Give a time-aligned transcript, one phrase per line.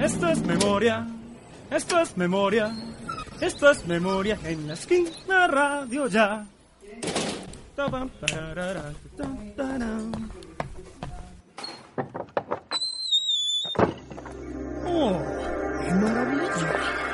[0.00, 1.06] Esto es memoria,
[1.70, 2.72] esto es memoria,
[3.40, 6.46] esto es memoria en la esquina radio ya.
[14.86, 15.22] Oh,
[15.84, 17.05] qué maravilla.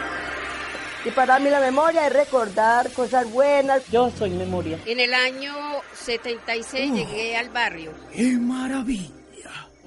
[1.04, 3.86] Y para mí la memoria es recordar cosas buenas.
[3.90, 4.78] Yo soy memoria.
[4.86, 5.52] En el año
[5.94, 6.94] 76 Oh.
[6.94, 7.92] llegué al barrio.
[8.12, 9.10] ¡Qué maravilla!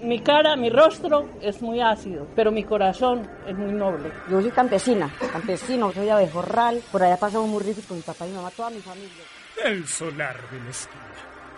[0.02, 4.12] Mi cara, mi rostro es muy ácido, pero mi corazón es muy noble.
[4.30, 6.82] Yo soy campesina, campesino, soy abejorral.
[6.92, 9.10] Por allá pasamos muy ricos con mi papá y mi mamá, toda mi familia.
[9.64, 11.02] El solar de la esquina.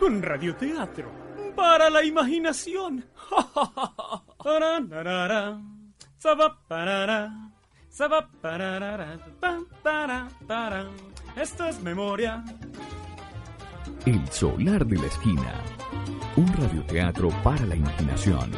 [0.01, 1.09] Un radioteatro
[1.55, 3.03] para la imaginación.
[11.35, 12.43] Esto es memoria.
[14.05, 15.53] El solar de la esquina.
[16.35, 18.51] Un radioteatro para la imaginación.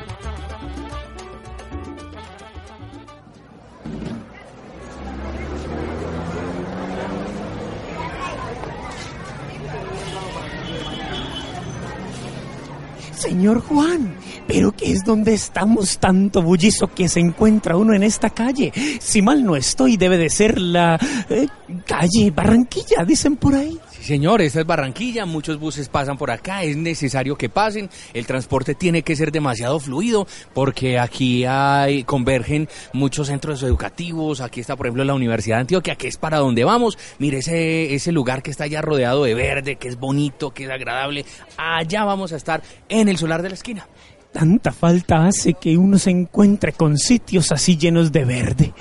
[13.14, 14.18] Señor Juan,
[14.50, 18.74] pero ¿qué es donde estamos tanto bullizo que se encuentra uno en esta calle?
[19.00, 21.46] Si mal no estoy, debe de ser la eh,
[21.86, 23.78] calle Barranquilla, dicen por ahí.
[23.92, 28.26] Sí, señor, esta es Barranquilla, muchos buses pasan por acá, es necesario que pasen, el
[28.26, 30.26] transporte tiene que ser demasiado fluido
[30.56, 35.96] porque aquí hay, convergen muchos centros educativos, aquí está por ejemplo la Universidad de Antioquia,
[35.96, 39.76] que es para donde vamos, mire ese, ese lugar que está ya rodeado de verde,
[39.76, 41.24] que es bonito, que es agradable,
[41.56, 43.88] allá vamos a estar en el solar de la esquina.
[44.32, 48.74] Tanta falta hace que uno se encuentre con sitios así llenos de verde.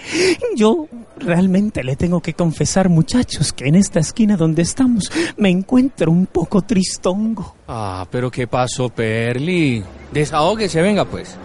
[0.57, 0.89] Yo
[1.19, 6.27] realmente le tengo que confesar, muchachos, que en esta esquina donde estamos me encuentro un
[6.27, 7.57] poco tristongo.
[7.67, 9.83] Ah, pero ¿qué pasó, Perli?
[10.13, 11.37] Desahógese, venga pues.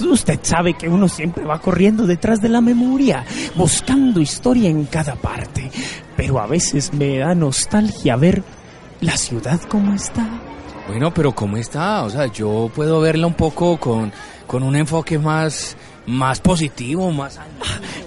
[0.00, 3.24] Usted sabe que uno siempre va corriendo detrás de la memoria,
[3.56, 5.70] buscando historia en cada parte.
[6.16, 8.42] Pero a veces me da nostalgia ver
[9.00, 10.47] la ciudad como está.
[10.88, 12.02] Bueno, pero ¿cómo está?
[12.04, 14.10] O sea, yo puedo verla un poco con,
[14.46, 15.76] con un enfoque más,
[16.08, 17.38] más positivo, más...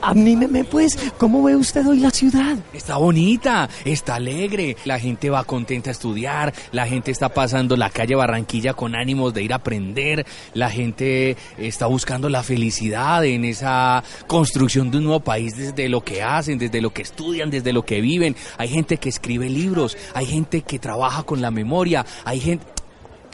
[0.01, 2.57] Anímeme pues, ¿cómo ve usted hoy la ciudad?
[2.73, 7.91] Está bonita, está alegre, la gente va contenta a estudiar, la gente está pasando la
[7.91, 10.25] calle Barranquilla con ánimos de ir a aprender,
[10.55, 16.03] la gente está buscando la felicidad en esa construcción de un nuevo país desde lo
[16.03, 18.35] que hacen, desde lo que estudian, desde lo que viven.
[18.57, 22.65] Hay gente que escribe libros, hay gente que trabaja con la memoria, hay gente...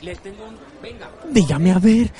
[0.01, 0.66] Le tengo un...
[0.81, 1.09] Venga.
[1.29, 2.11] Dígame a ver.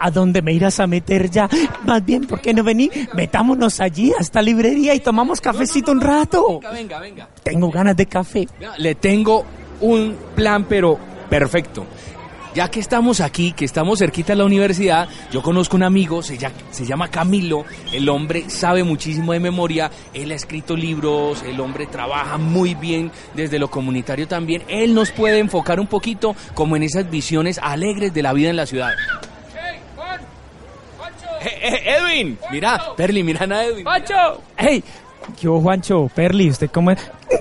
[0.00, 1.48] ¿a dónde me irás a meter ya?
[1.84, 2.90] Más bien, ¿por qué no vení?
[3.14, 6.60] Metámonos allí a esta librería y tomamos cafecito un rato.
[6.60, 7.28] Venga, venga, venga.
[7.42, 8.48] Tengo ganas de café.
[8.78, 9.44] Le tengo
[9.80, 10.98] un plan, pero
[11.28, 11.84] perfecto.
[12.54, 16.38] Ya que estamos aquí, que estamos cerquita de la universidad, yo conozco un amigo, se
[16.38, 21.60] llama, se llama Camilo, el hombre sabe muchísimo de memoria, él ha escrito libros, el
[21.60, 26.76] hombre trabaja muy bien desde lo comunitario también, él nos puede enfocar un poquito como
[26.76, 28.92] en esas visiones alegres de la vida en la ciudad.
[31.40, 33.86] Eh, eh, Edwin, mira, Perly, mira a Edwin.
[34.56, 34.82] ¡Hey!
[35.40, 36.92] Yo, Juancho, Perli, ¿usted cómo,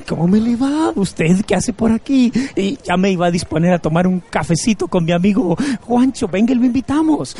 [0.08, 0.92] cómo me le va?
[0.96, 2.32] ¿Usted qué hace por aquí?
[2.56, 6.28] Y ya me iba a disponer a tomar un cafecito con mi amigo Juancho.
[6.28, 7.36] Venga, lo invitamos.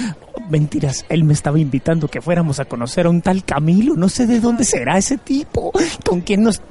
[0.50, 3.96] Mentiras, él me estaba invitando que fuéramos a conocer a un tal Camilo.
[3.96, 5.72] No sé de dónde será ese tipo.
[6.06, 6.62] ¿Con quién nos...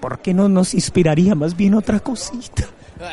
[0.00, 2.64] ¿Por qué no nos inspiraría más bien otra cosita?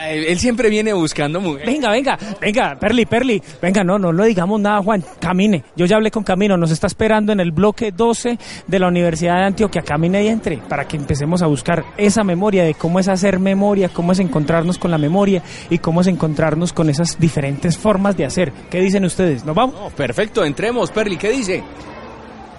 [0.10, 1.68] Él, siempre viene buscando mujeres.
[1.68, 3.42] Venga, venga, venga, Perli, Perli.
[3.62, 5.04] Venga, no, no le digamos nada, Juan.
[5.20, 5.64] Camine.
[5.76, 6.58] Yo ya hablé con Camino.
[6.58, 9.82] Nos está esperando en el bloque 12 de la Universidad de Antioquia.
[9.82, 13.90] Camine y entre para que empecemos a buscar esa memoria de cómo es hacer memoria,
[13.90, 18.26] cómo es encontrarnos con la memoria y cómo es encontrarnos con esas diferentes formas de
[18.26, 18.52] hacer.
[18.70, 19.46] ¿Qué dicen ustedes?
[19.46, 19.76] ¿Nos vamos?
[19.76, 21.64] No, perfecto, entremos, Perly, ¿qué dice?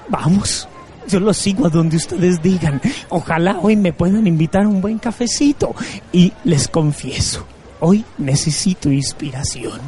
[0.09, 0.69] Vamos.
[1.09, 2.81] Yo los sigo a donde ustedes digan.
[3.09, 5.75] Ojalá hoy me puedan invitar a un buen cafecito.
[6.13, 7.45] Y les confieso,
[7.81, 9.81] hoy necesito inspiración.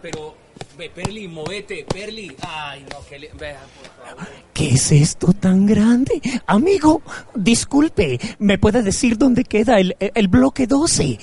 [0.00, 0.36] Pero...
[0.78, 2.34] Ve, Perli, movete, Perli.
[2.42, 3.28] Ay, no, que le...
[3.28, 4.28] Favor.
[4.52, 6.20] ¿Qué es esto tan grande?
[6.46, 7.02] Amigo,
[7.34, 11.18] disculpe, ¿me puede decir dónde queda el, el bloque 12?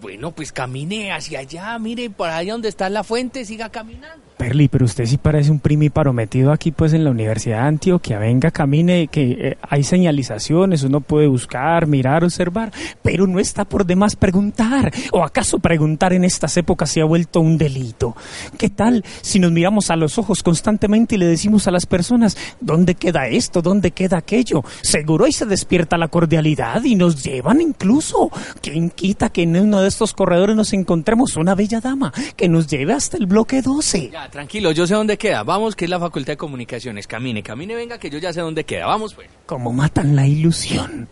[0.00, 4.24] Bueno, pues camine hacia allá, mire, por allá donde está la fuente, siga caminando.
[4.42, 8.18] Perli, pero usted sí parece un primíparo metido aquí pues en la Universidad de Antioquia.
[8.18, 12.72] Venga, camine, que eh, hay señalizaciones, uno puede buscar, mirar, observar,
[13.02, 14.92] pero no está por demás preguntar.
[15.12, 18.16] ¿O acaso preguntar en estas épocas se ha vuelto un delito?
[18.58, 22.36] ¿Qué tal si nos miramos a los ojos constantemente y le decimos a las personas,
[22.60, 23.62] ¿dónde queda esto?
[23.62, 24.64] ¿Dónde queda aquello?
[24.80, 28.28] Seguro ahí se despierta la cordialidad y nos llevan incluso.
[28.60, 32.66] ¿Quién quita que en uno de estos corredores nos encontremos una bella dama que nos
[32.66, 34.10] lleve hasta el bloque 12?
[34.10, 35.44] Ya, tranquilo, yo sé dónde queda.
[35.44, 37.06] Vamos, que es la Facultad de Comunicaciones.
[37.06, 38.86] Camine, camine, venga, que yo ya sé dónde queda.
[38.86, 39.28] Vamos, pues.
[39.46, 41.08] Como matan la ilusión.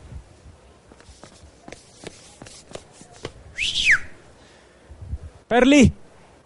[5.47, 5.93] Perli,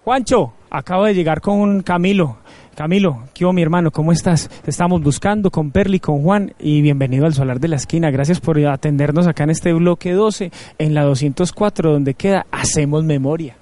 [0.03, 2.39] Juancho, acabo de llegar con Camilo.
[2.75, 3.91] Camilo, ¿qué hubo, mi hermano?
[3.91, 4.49] ¿Cómo estás?
[4.49, 8.11] Te estamos buscando con Perli, con Juan y bienvenido al Solar de la Esquina.
[8.11, 13.57] Gracias por atendernos acá en este bloque 12, en la 204, donde queda Hacemos Memoria.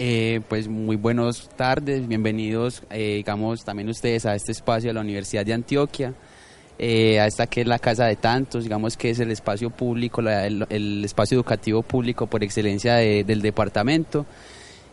[0.00, 5.00] Eh, pues muy buenas tardes, bienvenidos, eh, digamos, también ustedes a este espacio de la
[5.00, 6.14] Universidad de Antioquia,
[6.78, 10.22] eh, a esta que es la casa de tantos, digamos que es el espacio público,
[10.22, 14.24] la- el, espacio educativo público por excelencia de- del departamento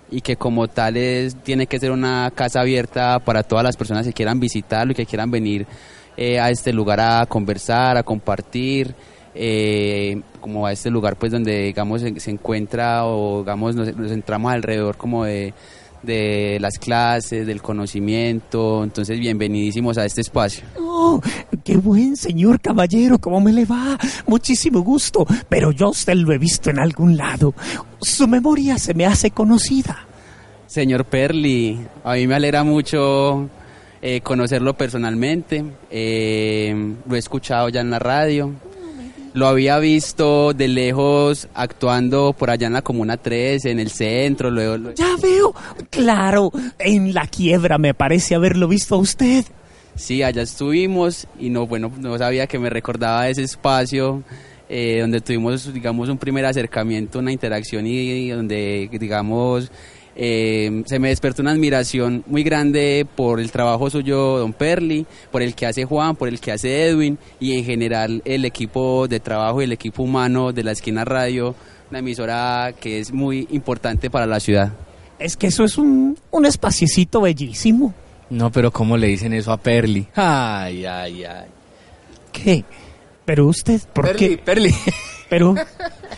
[0.09, 0.95] y que como tal
[1.43, 5.05] tiene que ser una casa abierta para todas las personas que quieran visitarlo y que
[5.05, 5.67] quieran venir
[6.17, 8.95] eh, a este lugar a conversar, a compartir,
[9.35, 14.11] eh, como a este lugar pues donde digamos se, se encuentra o digamos nos, nos
[14.11, 15.53] entramos alrededor como de,
[16.03, 20.63] de las clases, del conocimiento, entonces bienvenidísimos a este espacio.
[20.79, 21.19] Oh,
[21.63, 23.97] qué buen señor caballero, ¿cómo me le va?
[24.27, 27.53] Muchísimo gusto, pero yo usted lo he visto en algún lado.
[27.99, 30.07] Su memoria se me hace conocida.
[30.67, 33.49] Señor Perli, a mí me alegra mucho
[34.01, 35.63] eh, conocerlo personalmente.
[35.89, 38.51] eh, lo he escuchado ya en la radio.
[39.35, 44.49] Lo había visto de lejos actuando por allá en la Comuna 3, en el centro.
[44.49, 45.53] Luego, lo- Ya veo,
[45.89, 49.43] claro, en la quiebra me parece haberlo visto a usted.
[49.95, 54.23] Sí, allá estuvimos y no, bueno, no sabía que me recordaba ese espacio
[54.69, 59.69] eh, donde tuvimos, digamos, un primer acercamiento, una interacción y, donde, digamos,
[60.15, 65.41] eh, se me despertó una admiración muy grande por el trabajo suyo, don Perli, por
[65.41, 69.19] el que hace Juan, por el que hace Edwin y en general el equipo de
[69.19, 71.53] trabajo y el equipo humano de la Esquina Radio,
[71.89, 74.71] una emisora que es muy importante para la ciudad.
[75.19, 77.93] Es que eso es un, un espaciecito bellísimo.
[78.29, 80.07] No, pero ¿cómo le dicen eso a Perli?
[80.15, 81.47] Ay, ay, ay.
[82.31, 82.65] ¿Qué?
[83.23, 84.37] Pero usted, ¿por Perli, qué?
[84.37, 84.75] Perli.
[85.29, 85.69] Pero Perli.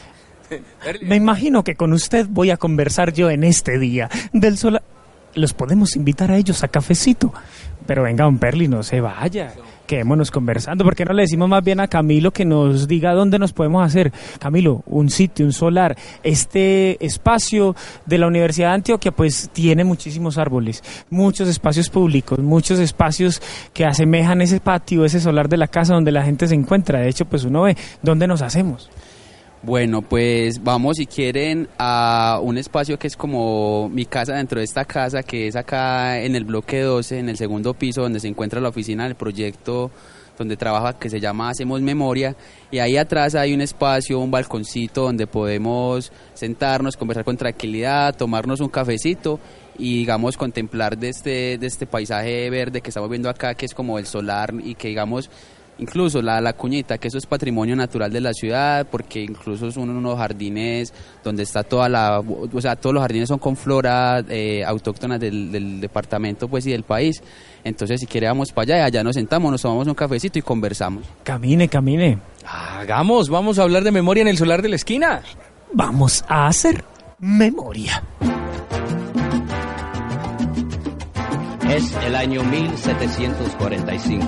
[1.02, 4.82] me imagino que con usted voy a conversar yo en este día del sol.
[5.36, 7.32] Los podemos invitar a ellos a cafecito.
[7.86, 9.54] Pero venga, don Perli, no se vaya.
[9.86, 10.84] Quedémonos conversando.
[10.84, 13.86] ¿Por qué no le decimos más bien a Camilo que nos diga dónde nos podemos
[13.86, 14.12] hacer?
[14.40, 15.96] Camilo, un sitio, un solar.
[16.24, 17.76] Este espacio
[18.06, 23.42] de la Universidad de Antioquia, pues tiene muchísimos árboles, muchos espacios públicos, muchos espacios
[23.74, 27.00] que asemejan ese patio, ese solar de la casa donde la gente se encuentra.
[27.00, 28.90] De hecho, pues uno ve dónde nos hacemos.
[29.64, 34.66] Bueno, pues vamos si quieren a un espacio que es como mi casa dentro de
[34.66, 38.28] esta casa, que es acá en el bloque 12, en el segundo piso, donde se
[38.28, 39.92] encuentra la oficina del proyecto
[40.38, 42.36] donde trabaja, que se llama Hacemos Memoria,
[42.70, 48.60] y ahí atrás hay un espacio, un balconcito donde podemos sentarnos, conversar con tranquilidad, tomarnos
[48.60, 49.40] un cafecito
[49.80, 53.74] y digamos contemplar de este, de este paisaje verde que estamos viendo acá, que es
[53.74, 55.32] como el solar y que digamos
[55.80, 59.90] incluso la, la cuñita, que eso es patrimonio natural de la ciudad, porque incluso son
[59.90, 60.94] unos jardines
[61.24, 65.52] donde está toda la, o sea, todos los jardines son con flora eh, autóctonas del,
[65.52, 67.22] del departamento pues y del país.
[67.64, 70.42] Entonces, si quiere vamos para allá y allá nos sentamos, nos tomamos un cafecito y
[70.42, 71.04] conversamos.
[71.24, 72.20] Camine, camine.
[72.46, 75.22] Hagamos, vamos a hablar de memoria en el solar de la esquina.
[75.74, 76.84] Vamos a hacer
[77.20, 78.04] memoria.
[81.70, 84.26] Es el año 1745.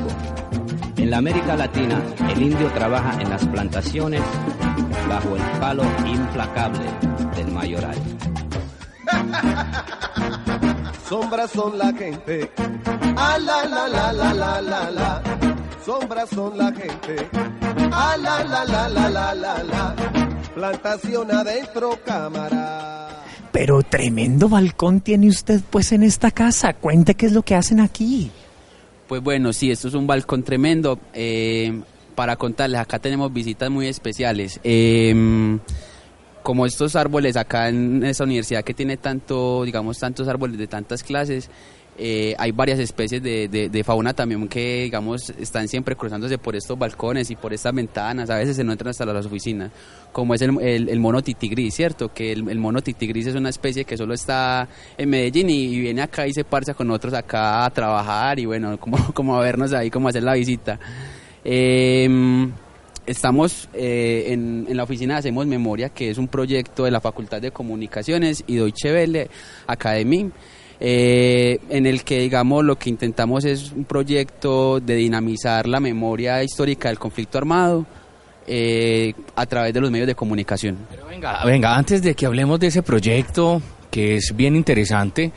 [1.00, 4.22] En la América Latina, el indio trabaja en las plantaciones
[5.08, 6.86] bajo el palo implacable
[7.38, 7.96] del mayoral.
[11.08, 12.52] Sombras son la gente.
[13.16, 15.24] Ah, la, la, la, la, la, la, la.
[15.86, 17.30] Sombras son la gente.
[17.94, 19.96] Ah, la, la, la, la, la, la, la.
[20.54, 23.24] Plantación adentro, cámara.
[23.54, 26.74] Pero tremendo balcón tiene usted pues en esta casa.
[26.74, 28.32] Cuente qué es lo que hacen aquí.
[29.10, 31.00] Pues bueno, sí, esto es un balcón tremendo.
[31.14, 31.82] eh,
[32.14, 34.60] para contarles, acá tenemos visitas muy especiales.
[34.64, 35.58] Eh,
[36.44, 41.02] como estos árboles acá en esta universidad que tiene tanto, digamos, tantos árboles de tantas
[41.02, 41.50] clases,
[42.02, 46.80] eh, hay varias especies de, de- fauna también que, digamos, están siempre cruzándose por estos
[46.80, 48.30] balcones y por estas ventanas.
[48.30, 49.70] A veces se no entran hasta las oficinas,
[50.14, 52.14] como es el, el, el mono titigris, ¿cierto?
[52.14, 56.02] Que el, el mono titigris es una especie que solo está en Medellín y, viene
[56.02, 59.74] acá y se parcha con otros acá a trabajar y bueno, como, como a vernos
[59.74, 60.80] ahí, como a hacer la visita.
[61.44, 62.52] Em,
[63.06, 67.42] Estamos eh, en, en la oficina Hacemos Memoria, que es un proyecto de la Facultad
[67.42, 69.28] de Comunicaciones y Deutsche Welle
[69.66, 70.30] Academy,
[70.80, 76.44] eh, en el que, digamos, lo que intentamos es un proyecto de dinamizar la memoria
[76.44, 77.86] histórica del conflicto armado
[78.48, 80.78] eh, a través de los medios de comunicación.
[81.10, 85.32] Venga, venga, antes de que hablemos de ese proyecto, que es bien interesante,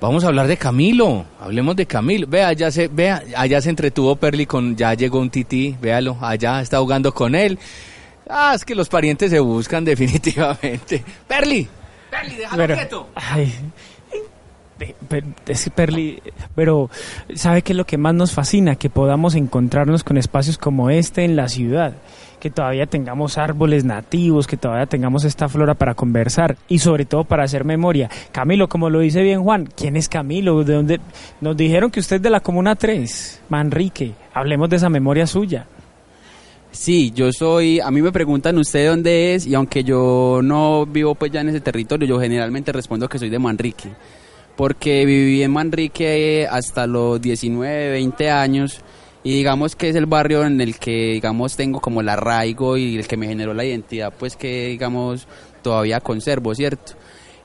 [0.00, 1.24] vamos a hablar de Camilo.
[1.40, 2.26] Hablemos de Camilo.
[2.28, 6.60] Vea, allá se, vea, allá se entretuvo Perli con, ya llegó un tití, véalo, allá
[6.60, 7.58] está jugando con él.
[8.30, 11.04] Ah, es que los parientes se buscan definitivamente.
[11.26, 11.68] Perli,
[12.10, 13.08] Perli, déjalo Pero- quieto.
[13.14, 13.52] Ay,
[15.46, 16.20] es Perli,
[16.54, 16.90] pero
[17.34, 18.76] ¿sabe qué es lo que más nos fascina?
[18.76, 21.94] Que podamos encontrarnos con espacios como este en la ciudad,
[22.40, 27.24] que todavía tengamos árboles nativos, que todavía tengamos esta flora para conversar y sobre todo
[27.24, 28.10] para hacer memoria.
[28.32, 30.64] Camilo, como lo dice bien Juan, ¿quién es Camilo?
[30.64, 31.00] ¿De dónde?
[31.40, 34.14] Nos dijeron que usted es de la Comuna 3, Manrique.
[34.32, 35.66] Hablemos de esa memoria suya.
[36.74, 41.14] Sí, yo soy, a mí me preguntan usted dónde es y aunque yo no vivo
[41.14, 43.90] pues ya en ese territorio, yo generalmente respondo que soy de Manrique,
[44.56, 48.80] porque viví en Manrique hasta los 19, 20 años
[49.22, 52.96] y digamos que es el barrio en el que digamos tengo como el arraigo y
[52.96, 55.26] el que me generó la identidad pues que digamos
[55.62, 56.92] todavía conservo, ¿cierto?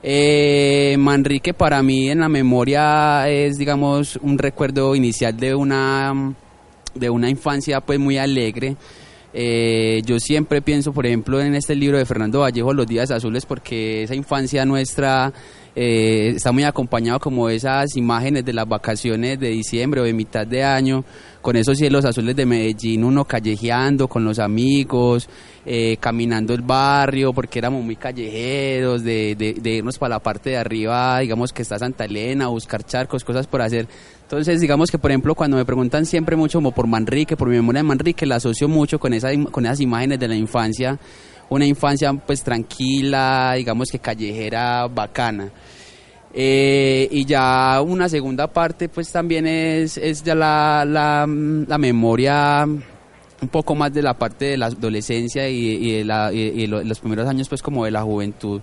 [0.02, 6.34] Eh, Manrique para mí en la memoria es digamos un recuerdo inicial de una
[6.94, 8.76] de una infancia pues muy alegre.
[9.32, 13.46] Eh, yo siempre pienso, por ejemplo, en este libro de Fernando Vallejo, Los Días Azules,
[13.46, 15.32] porque esa infancia nuestra
[15.76, 20.46] eh, está muy acompañado como esas imágenes de las vacaciones de diciembre o de mitad
[20.46, 21.04] de año,
[21.40, 25.28] con esos cielos azules de Medellín, uno callejeando con los amigos,
[25.64, 30.50] eh, caminando el barrio, porque éramos muy callejeros, de, de- de irnos para la parte
[30.50, 33.86] de arriba, digamos que está Santa Elena, buscar charcos, cosas por hacer.
[34.22, 37.56] Entonces, digamos que, por ejemplo, cuando me preguntan siempre mucho como por Manrique, por mi
[37.56, 40.98] memoria de Manrique, la asocio mucho con, esa, con esas imágenes de la infancia,
[41.50, 45.50] una infancia pues tranquila, digamos que callejera, bacana.
[46.32, 51.26] Eh, y ya una segunda parte pues también es, es ya la, la,
[51.76, 56.66] memoria un poco más de la parte de la adolescencia y, de la- y- y
[56.68, 58.60] lo- los primeros años pues como de la juventud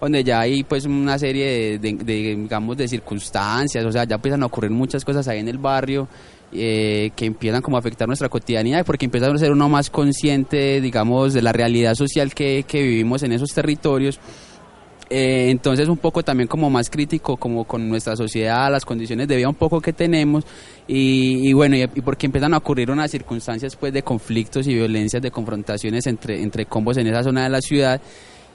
[0.00, 4.16] donde ya hay pues una serie de, de- de, digamos de circunstancias o sea ya
[4.16, 6.08] empiezan a ocurrir muchas cosas ahí en el barrio
[6.52, 10.80] eh, que empiezan como a afectar nuestra cotidianidad porque empieza a ser uno más consciente
[10.80, 14.20] digamos de la realidad social que, que vivimos en esos territorios.
[15.08, 19.36] Eh, entonces un poco también como más crítico como con nuestra sociedad, las condiciones de
[19.36, 20.44] vida un poco que tenemos.
[20.88, 24.74] Y, y bueno, y, y porque empiezan a ocurrir unas circunstancias pues de conflictos y
[24.74, 28.00] violencias, de confrontaciones entre, entre combos en esa zona de la ciudad.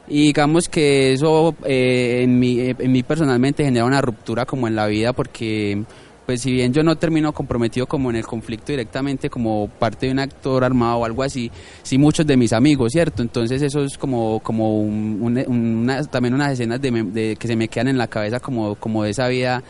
[0.07, 4.67] Y digamos que eso eh, en, mí, eh, en mí personalmente genera una ruptura como
[4.67, 5.83] en la vida porque
[6.31, 10.13] pues si bien yo no termino comprometido como en el conflicto directamente como parte de
[10.13, 11.51] un actor armado o algo así,
[11.83, 13.21] sí muchos de mis amigos, ¿cierto?
[13.21, 17.57] Entonces eso es como, como un- un- una- también unas escenas de, de- que se
[17.57, 19.61] me quedan en la cabeza como, como de esa vida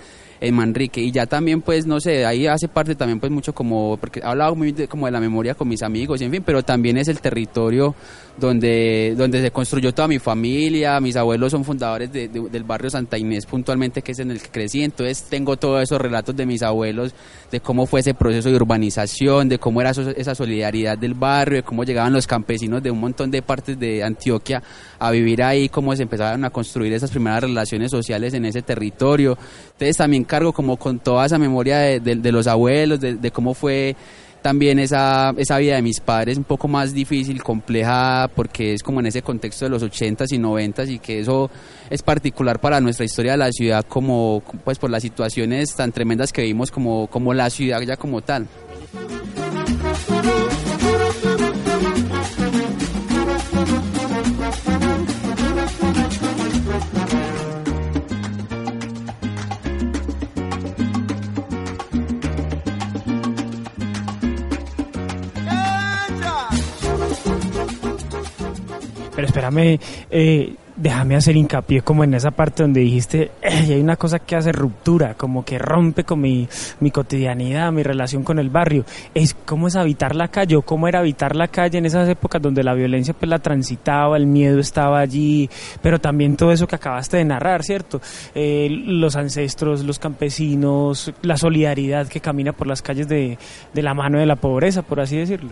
[0.41, 0.99] en Manrique.
[1.01, 4.23] Y ya también pues no sé, ahí hace parte también pues mucho como, porque he
[4.25, 6.97] hablado muy de, como de la memoria con mis amigos y en fin, pero también
[6.97, 7.95] es el territorio
[8.37, 12.89] donde, donde se construyó toda mi familia, mis abuelos son fundadores de- de- del barrio
[12.89, 16.45] Santa Inés puntualmente que es en el que crecí, entonces tengo todos esos relatos de
[16.45, 17.13] mis abuelos,
[17.51, 21.63] de cómo fue ese proceso de urbanización, de cómo era esa solidaridad del barrio, de
[21.63, 24.63] cómo llegaban los campesinos de un montón de partes de Antioquia
[24.97, 29.37] a vivir ahí, cómo se empezaron a construir esas primeras relaciones sociales en ese territorio.
[29.73, 33.97] Entonces también cargo como con toda esa memoria de, los abuelos, de, de cómo fue
[34.41, 39.01] también esa, esa vida de mis padres un poco más difícil, compleja, porque es como
[39.01, 41.51] en ese contexto de los 80s y 90s y que eso
[41.89, 46.31] es particular para nuestra historia de la ciudad como pues por las situaciones tan tremendas
[46.31, 48.47] que vimos como, como la ciudad ya como tal.
[69.21, 73.95] Pero espérame, eh, déjame hacer hincapié como en esa parte donde dijiste, "Ey, hay una
[73.95, 76.47] cosa que hace ruptura, como que rompe con mi,
[76.79, 78.83] mi cotidianidad, mi relación con el barrio.
[79.13, 82.41] Es cómo es habitar la calle o cómo era habitar la calle en esas épocas
[82.41, 85.47] donde la violencia pues la transitaba, el miedo estaba allí,
[85.83, 88.01] pero también todo eso que acabaste de narrar, ¿cierto?
[88.33, 93.37] Eh, los ancestros, los campesinos, la solidaridad que camina por las calles de,
[93.71, 95.51] de la mano de la pobreza, por así decirlo.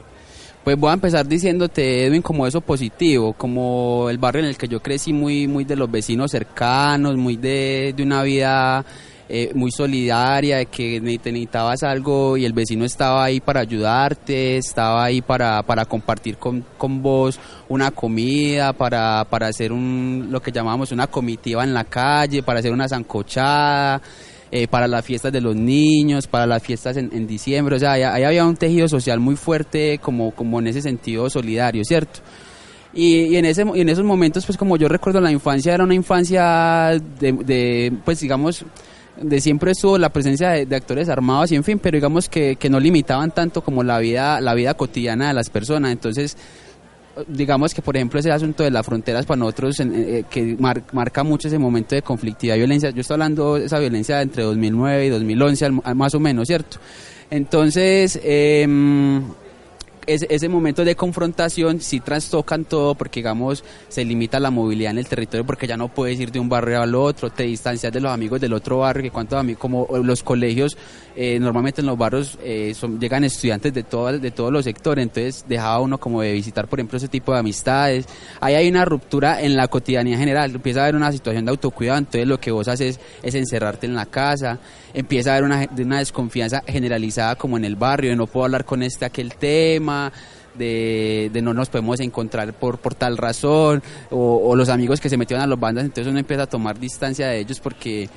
[0.64, 4.68] Pues voy a empezar diciéndote, Edwin, como eso positivo, como el barrio en el que
[4.68, 8.86] yo crecí muy, muy de los vecinos cercanos, muy de, de una vida
[9.30, 15.04] eh, muy solidaria, de que necesitabas algo y el vecino estaba ahí para ayudarte, estaba
[15.04, 20.52] ahí para, para compartir con, con vos una comida, para, para hacer un, lo que
[20.52, 24.02] llamábamos una comitiva en la calle, para hacer una zancochada,
[24.52, 27.94] eh, para las fiestas de los niños, para las fiestas en, en diciembre, o sea,
[27.94, 32.20] ahí, había un tejido social muy fuerte como, como en ese sentido solidario, ¿cierto?
[32.94, 35.84] Y, y en, ese, y en esos momentos, pues como yo recuerdo la infancia, era
[35.84, 38.66] una infancia de, de, pues digamos,
[39.22, 42.56] de siempre estuvo la presencia de, de actores armados y en fin, pero digamos que,
[42.56, 46.38] que no limitaban tanto como la vida, la vida cotidiana de las personas, entonces
[47.28, 50.84] digamos que por ejemplo ese asunto de las fronteras para nosotros en- eh, que mar-
[50.94, 52.90] marca mucho ese momento de conflictividad y violencia.
[52.92, 56.48] Yo estoy hablando de esa violencia entre 2009 y 2011 al- al- más o menos
[56.48, 56.78] cierto
[57.32, 58.20] entonces
[60.08, 64.98] ese, ese momento de confrontación sí trastocan todo porque digamos se limita la movilidad en
[64.98, 68.00] el territorio porque ya no puedes ir de un barrio al otro, te distancias de
[68.02, 70.76] los amigos del otro barrio, que cuántos amigos, como los colegios,
[71.22, 75.04] eh, normalmente en los barrios eh, son, llegan estudiantes de, todas de todos los sectores,
[75.04, 78.06] entonces dejaba uno como de visitar por ejemplo ese tipo de amistades.
[78.40, 81.98] Ahí hay una ruptura en la cotidianidad general, empieza a haber una situación de autocuidado,
[81.98, 84.60] entonces lo que vos haces es encerrarte en la casa,
[84.94, 88.64] empieza a haber una, una desconfianza generalizada como en el barrio, de no puedo hablar
[88.64, 90.14] con este aquel tema,
[90.58, 95.10] de, de no nos podemos encontrar por, por tal razón, o, o los amigos que
[95.10, 98.10] se metieron a las bandas, entonces uno empieza a tomar distancia de ellos porque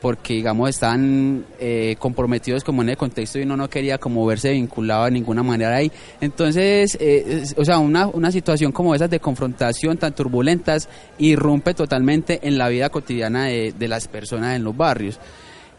[0.00, 4.52] porque digamos están eh, comprometidos como en el contexto y uno no quería como verse
[4.52, 5.90] vinculado de ninguna manera ahí.
[6.20, 12.40] Entonces eh, o sea una, una situación como esas de confrontación tan turbulentas irrumpe totalmente
[12.42, 15.18] en la vida cotidiana de las personas en los barrios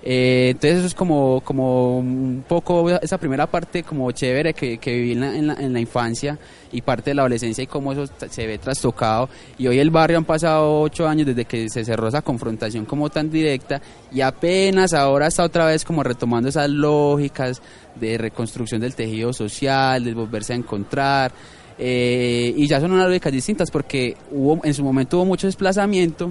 [0.02, 5.12] eh, entonces eso es como, como un poco esa primera parte como chévere que, viví
[5.12, 6.40] en la, en, la, infancia
[6.72, 9.30] y parte de la adolescencia y cómo eso se ve trastocado.
[9.58, 13.10] Y hoy el barrio han pasado ocho años desde que se cerró esa confrontación como
[13.10, 13.82] tan directa
[14.12, 17.62] y apenas ahora está otra vez como retomando esas lógicas
[17.96, 21.32] de reconstrucción del tejido social, de volverse a encontrar.
[21.78, 26.30] eh, y ya son unas lógicas distintas porque hubo en su momento hubo mucho desplazamiento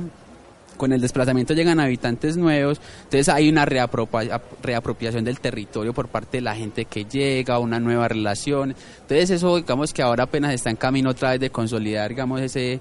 [0.79, 6.39] con el desplazamiento llegan habitantes nuevos, entonces hay una reapropia- reapropiación del territorio por parte
[6.39, 10.71] de la gente que llega, una nueva relación, entonces eso digamos que ahora apenas está
[10.71, 12.81] en camino otra vez de consolidar digamos ese,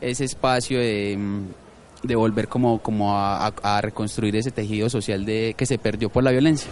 [0.00, 1.40] ese espacio de, mm,
[2.06, 6.22] de volver como, como a- a reconstruir ese tejido social de, que se perdió por
[6.22, 6.70] la violencia.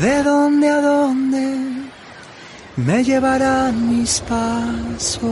[0.00, 1.56] ¿De dónde a dónde
[2.76, 5.22] me llevarán mis pasos?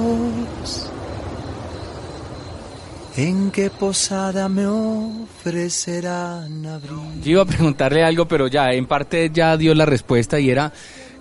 [3.16, 7.22] ¿En qué posada me ofrecerán abrir?
[7.22, 10.72] Yo iba a preguntarle algo, pero ya en parte ya dio la respuesta y era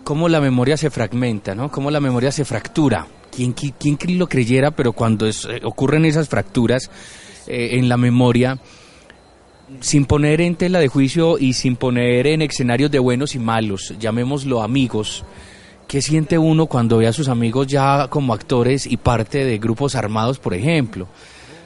[0.04, 1.70] cómo la memoria se fragmenta, ¿no?
[1.72, 3.08] Cómo la memoria se fractura.
[3.36, 4.72] ¿Quién, qui- quién cre- lo creyera?
[4.72, 6.90] Pero cuando eh, ocurren esas fracturas
[7.48, 8.60] eh, en la memoria,
[9.80, 13.94] sin poner en tela de juicio y sin poner en escenarios de buenos y malos,
[14.00, 15.24] llamémoslo amigos,
[15.88, 19.96] ¿qué siente uno cuando ve a sus amigos ya como actores y parte de grupos
[19.96, 21.08] armados, por ejemplo?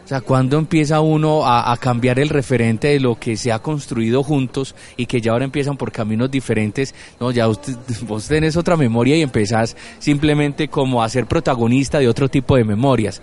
[0.06, 4.22] O sea, ¿cuándo empieza uno a, cambiar el referente de lo que se ha construido
[4.22, 6.94] juntos y que ya ahora empiezan por caminos diferentes?
[7.20, 12.08] No, ya usted, vos tenés otra memoria y empezás simplemente como a ser protagonista de
[12.08, 13.20] otro tipo de memorias.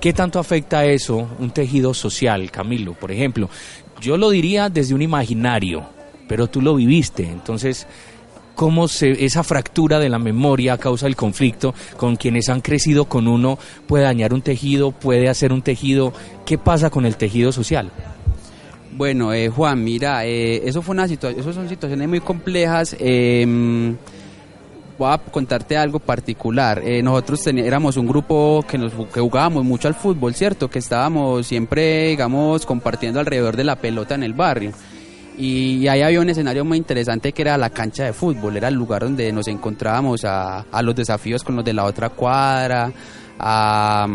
[0.00, 2.94] ¿Qué tanto afecta eso un tejido social, Camilo?
[2.94, 3.50] Por ejemplo,
[4.00, 5.84] yo lo diría desde un imaginario,
[6.28, 7.86] pero tú lo viviste, entonces
[8.54, 13.06] cómo se, esa fractura de la memoria a causa del conflicto con quienes han crecido
[13.06, 16.12] con uno puede dañar un tejido, puede hacer un tejido.
[16.44, 17.90] ¿Qué pasa con el tejido social?
[18.92, 22.94] Bueno, eh, Juan, mira, eh, eso fue una situación, son situaciones muy complejas.
[22.98, 23.96] eh,
[25.00, 26.82] voy a contarte algo particular.
[26.84, 31.46] Eh, nosotros éramos un grupo que nos que jugábamos mucho al fútbol, cierto, que estábamos
[31.46, 34.72] siempre, digamos, compartiendo alrededor de la pelota en el barrio.
[35.38, 38.74] Y, ahí había un escenario muy interesante que era la cancha de fútbol, era el
[38.74, 42.92] lugar donde nos encontrábamos a, a los desafíos con los de la otra cuadra,
[43.38, 44.06] a,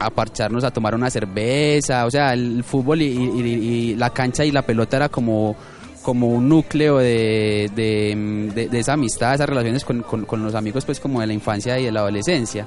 [0.00, 4.62] a parcharnos, a tomar una cerveza, o sea, el fútbol y la cancha y la
[4.62, 5.54] pelota era como
[6.02, 10.54] como un núcleo de, de, de- de esa amistad, esas relaciones con, con- con los
[10.54, 12.66] amigos pues como de la infancia y de la adolescencia.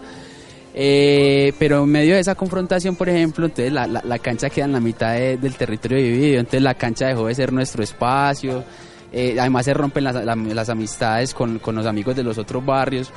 [0.75, 4.65] Eh, pero en medio de esa confrontación, por ejemplo, entonces la, la- la cancha queda
[4.65, 8.63] en la mitad de- del territorio dividido, entonces la cancha dejó de ser nuestro espacio,
[9.11, 12.65] eh, además se rompen las, la- las amistades con, con los amigos de los otros
[12.65, 13.11] barrios.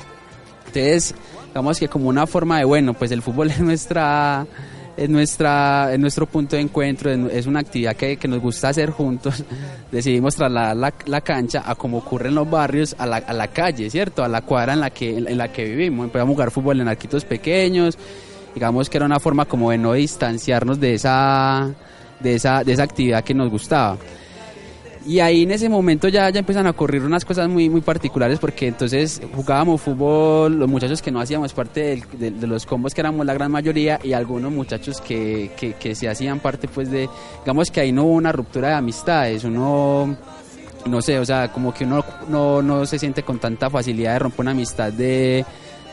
[0.67, 1.15] Entonces,
[1.47, 4.45] digamos que como una forma de, bueno, pues el fútbol es nuestra
[4.97, 8.89] es nuestra es nuestro punto de encuentro, es- una actividad que, que nos gusta hacer
[8.89, 9.43] juntos.
[9.91, 13.47] Decidimos trasladar la, la cancha a como ocurre en los barrios, a la, a la
[13.47, 14.23] calle, ¿cierto?
[14.23, 16.05] A la cuadra en la que, en la que vivimos.
[16.05, 17.97] Empezamos a jugar fútbol en arquitos pequeños.
[18.53, 21.69] Digamos que era una forma como de no distanciarnos de esa,
[22.19, 23.97] de esa, de esa actividad que nos gustaba.
[25.07, 28.39] Y ahí en ese momento ya, ya empiezan a ocurrir unas cosas muy, muy particulares
[28.39, 33.25] porque entonces jugábamos fútbol, los muchachos que no hacíamos parte de los combos que éramos
[33.25, 37.07] la gran mayoría y algunos muchachos que, que, que se hacían parte pues de,
[37.39, 40.17] digamos que ahí no hubo una ruptura de amistades, uno,
[40.85, 44.19] no sé, o sea, como que uno no, no se siente con tanta facilidad de
[44.19, 45.45] romper una amistad de,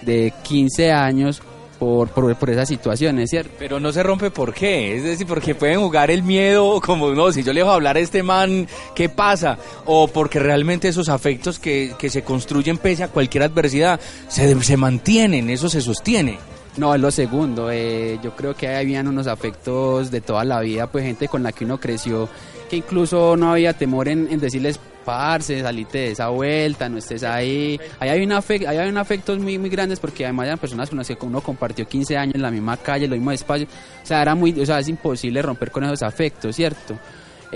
[0.03, 1.41] de 15 años
[1.85, 3.53] por, por, por esas situaciones, ¿cierto?
[3.59, 7.31] Pero no se rompe por qué, es decir, porque pueden jugar el miedo como, no,
[7.31, 9.59] si yo le dejo hablar a este man, ¿qué pasa?
[9.85, 14.77] O porque realmente esos afectos que, que se construyen pese a cualquier adversidad se, se
[14.79, 16.39] mantienen, eso se sostiene.
[16.79, 17.71] No, es lo segundo.
[17.71, 21.53] eh, yo creo que habían unos afectos de toda la vida, pues gente con la
[21.53, 22.29] que uno creció,
[22.71, 27.23] que incluso no había temor en, en decirles, parce, salite de esa vuelta, no estés
[27.23, 27.79] ahí.
[28.01, 30.89] Ahí hay, una afec- ahí hay un afectos muy, muy grandes porque además eran personas
[30.89, 33.69] con las que uno compartió 15 años en la misma calle, los mismos espacios.
[34.03, 36.99] O sea, era muy, o sea, es imposible romper con esos afectos, ¿cierto?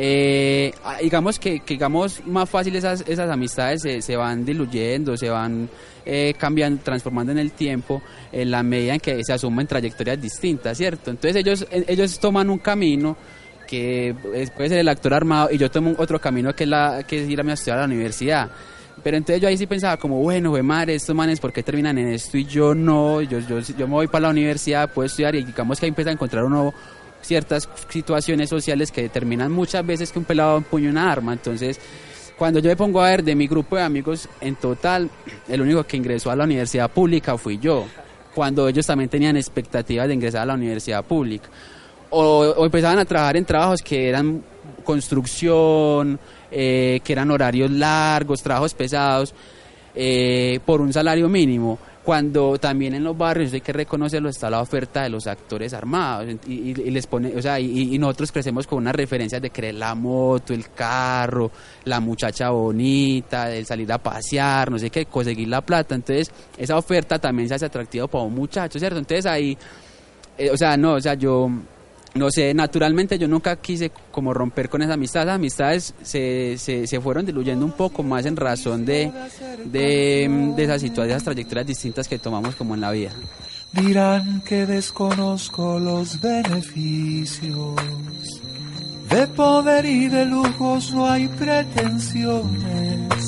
[0.00, 5.16] Eh, ah, digamos que, que digamos más fácil esas, esas amistades se, se van diluyendo,
[5.16, 5.68] se van
[6.06, 10.78] eh, cambiando, transformando en el tiempo en la medida en que se asumen trayectorias distintas,
[10.78, 11.10] ¿cierto?
[11.10, 13.16] Entonces ellos, ellos toman un camino
[13.68, 14.14] que
[14.56, 17.28] puede ser el actor armado y yo tomo otro camino que es, la, que es
[17.28, 18.50] ir a mi estudiar a la universidad.
[19.04, 21.98] Pero entonces yo ahí sí pensaba como, bueno, güey, madre, estos manes, ¿por qué terminan
[21.98, 23.20] en esto y yo no?
[23.20, 26.10] Yo, yo, yo me voy para la universidad, puedo estudiar y digamos que ahí empieza
[26.10, 26.74] a encontrar uno
[27.20, 31.34] ciertas situaciones sociales que determinan muchas veces que un pelado empuña una arma.
[31.34, 31.78] Entonces,
[32.38, 35.10] cuando yo me pongo a ver de mi grupo de amigos, en total,
[35.46, 37.86] el único que ingresó a la universidad pública fui yo,
[38.34, 41.48] cuando ellos también tenían expectativas de ingresar a la universidad pública.
[42.10, 44.42] O, empezaban a trabajar en trabajos que eran
[44.84, 46.18] construcción,
[46.50, 49.34] eh, que eran horarios largos, trabajos pesados,
[49.94, 51.78] eh, por un salario mínimo.
[52.04, 56.26] Cuando también en los barrios hay que reconocerlo está la oferta de los actores armados
[56.46, 59.74] y, y- les pone, o sea, y, y nosotros crecemos con unas referencias de querer
[59.74, 61.50] la moto, el carro,
[61.84, 65.94] la muchacha bonita, de salir a pasear, no sé qué, conseguir la plata.
[65.94, 68.98] Entonces esa oferta también se hace atractiva para un muchacho, ¿cierto?
[68.98, 69.54] Entonces ahí,
[70.38, 71.50] eh, o sea, no, o sea, yo
[72.18, 75.26] no sé, naturalmente yo nunca quise como romper con esa amistad.
[75.26, 79.10] Las amistades se, se, se fueron diluyendo un poco más en razón de,
[79.64, 83.10] de, de esas situaciones, esas trayectorias distintas que tomamos como en la vida.
[83.72, 87.74] Dirán que desconozco los beneficios.
[89.10, 93.24] De poder y de lujos no hay pretensiones.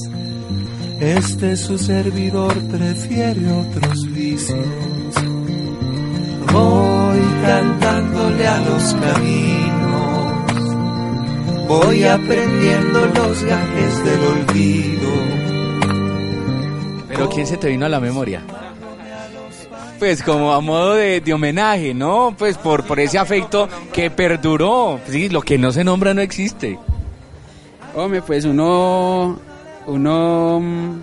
[1.00, 4.66] Este su servidor prefiere otros vicios.
[7.44, 9.68] Cantándole a los caminos.
[11.68, 15.10] Voy aprendiendo los gajes del olvido.
[17.08, 18.42] Pero ¿quién se te vino a la memoria?
[19.98, 22.34] Pues como a modo de, de homenaje, ¿no?
[22.36, 24.98] Pues por, por ese afecto que perduró.
[25.06, 26.78] Sí, lo que no se nombra no existe.
[27.94, 29.38] Hombre, pues uno,
[29.86, 31.00] uno, mm,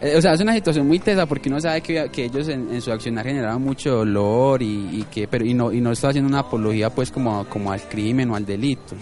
[0.00, 2.82] o sea, es una situación muy tesa porque uno sabe que, que ellos en, en
[2.82, 6.40] su accionar generaban mucho dolor y, que, pero y no, y no está haciendo una
[6.40, 8.94] apología pues como, como al crimen o al delito.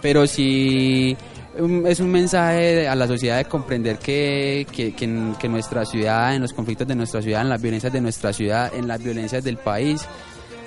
[0.00, 1.16] Pero sí
[1.58, 6.42] um, es un mensaje a la sociedad de comprender que, que, que nuestra ciudad, en
[6.42, 9.56] los conflictos de nuestra ciudad, en las violencias de nuestra ciudad, en las violencias del
[9.56, 10.06] país,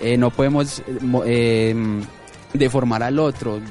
[0.01, 0.83] eh, no podemos eh,
[1.25, 1.75] eh,
[2.53, 3.61] deformar al otro,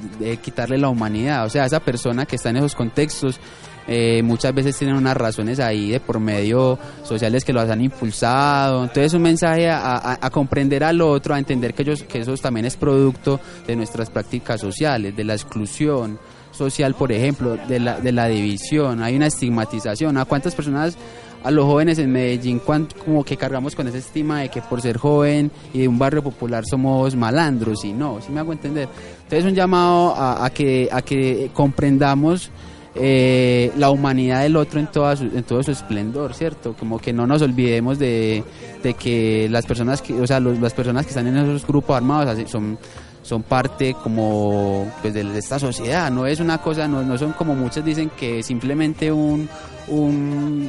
[0.41, 1.45] quitarle la humanidad.
[1.45, 3.39] O sea, esa persona que está en esos contextos
[3.87, 8.83] eh, muchas veces tienen unas razones ahí de por medio sociales que los han impulsado.
[8.83, 12.77] Entonces un mensaje a, comprender al otro, a entender que, ellos, que eso también es
[12.77, 16.19] producto de nuestras prácticas sociales, de la exclusión
[16.53, 19.03] social, por ejemplo, de la, de la división.
[19.03, 20.17] Hay una estigmatización.
[20.19, 20.97] ¿A cuántas personas
[21.45, 22.61] a los jóvenes en Medellín
[23.05, 26.23] como que cargamos con esa estima de que por ser joven y de un barrio
[26.23, 28.89] popular somos malandros y no, si me hago entender.
[29.25, 32.51] Entonces un llamado a que, a que comprendamos
[32.95, 36.75] eh, la humanidad del otro en, toda su- en todo su esplendor, ¿cierto?
[36.79, 38.45] Como que no nos olvidemos de,
[38.83, 41.97] de que las personas que, o sea, los- las personas que están en esos grupos
[41.97, 42.79] armados son
[43.25, 47.55] son parte como pues de esta sociedad, no es una cosa, no, no son como
[47.55, 49.49] muchos dicen que simplemente un,
[49.87, 50.69] un,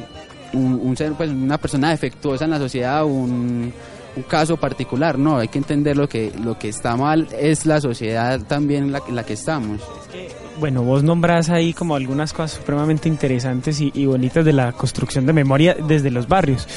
[0.52, 3.72] un, un ser, pues una persona defectuosa en la sociedad, un,
[4.14, 7.80] un caso particular, no, hay que entender lo que, lo que está mal es la
[7.80, 9.80] sociedad también en la, en la que estamos.
[10.58, 15.32] Bueno, vos nombrás ahí como algunas cosas supremamente interesantes y, bonitas de la construcción de
[15.32, 16.68] memoria desde los barrios.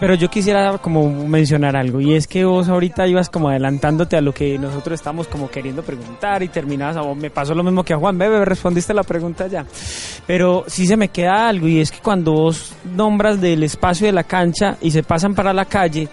[0.00, 4.20] Pero yo quisiera como mencionar algo y es que vos ahorita ibas como adelantándote a
[4.20, 7.98] lo que nosotros estamos como queriendo preguntar y terminabas, me pasó lo mismo que a
[7.98, 9.64] Juan Bebe, respondiste la pregunta ya.
[10.26, 14.12] Pero sí se me queda algo y es que cuando vos nombras del espacio de
[14.12, 16.08] la cancha y se pasan para la calle,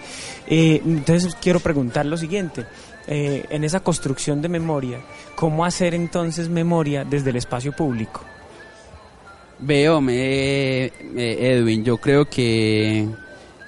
[0.46, 2.64] eh, entonces quiero preguntar lo siguiente.
[3.06, 4.98] Eh, en esa construcción de memoria,
[5.34, 8.20] ¿cómo hacer entonces memoria desde el espacio público?
[9.58, 10.86] Veo, me,
[11.16, 13.08] Edwin, yo creo que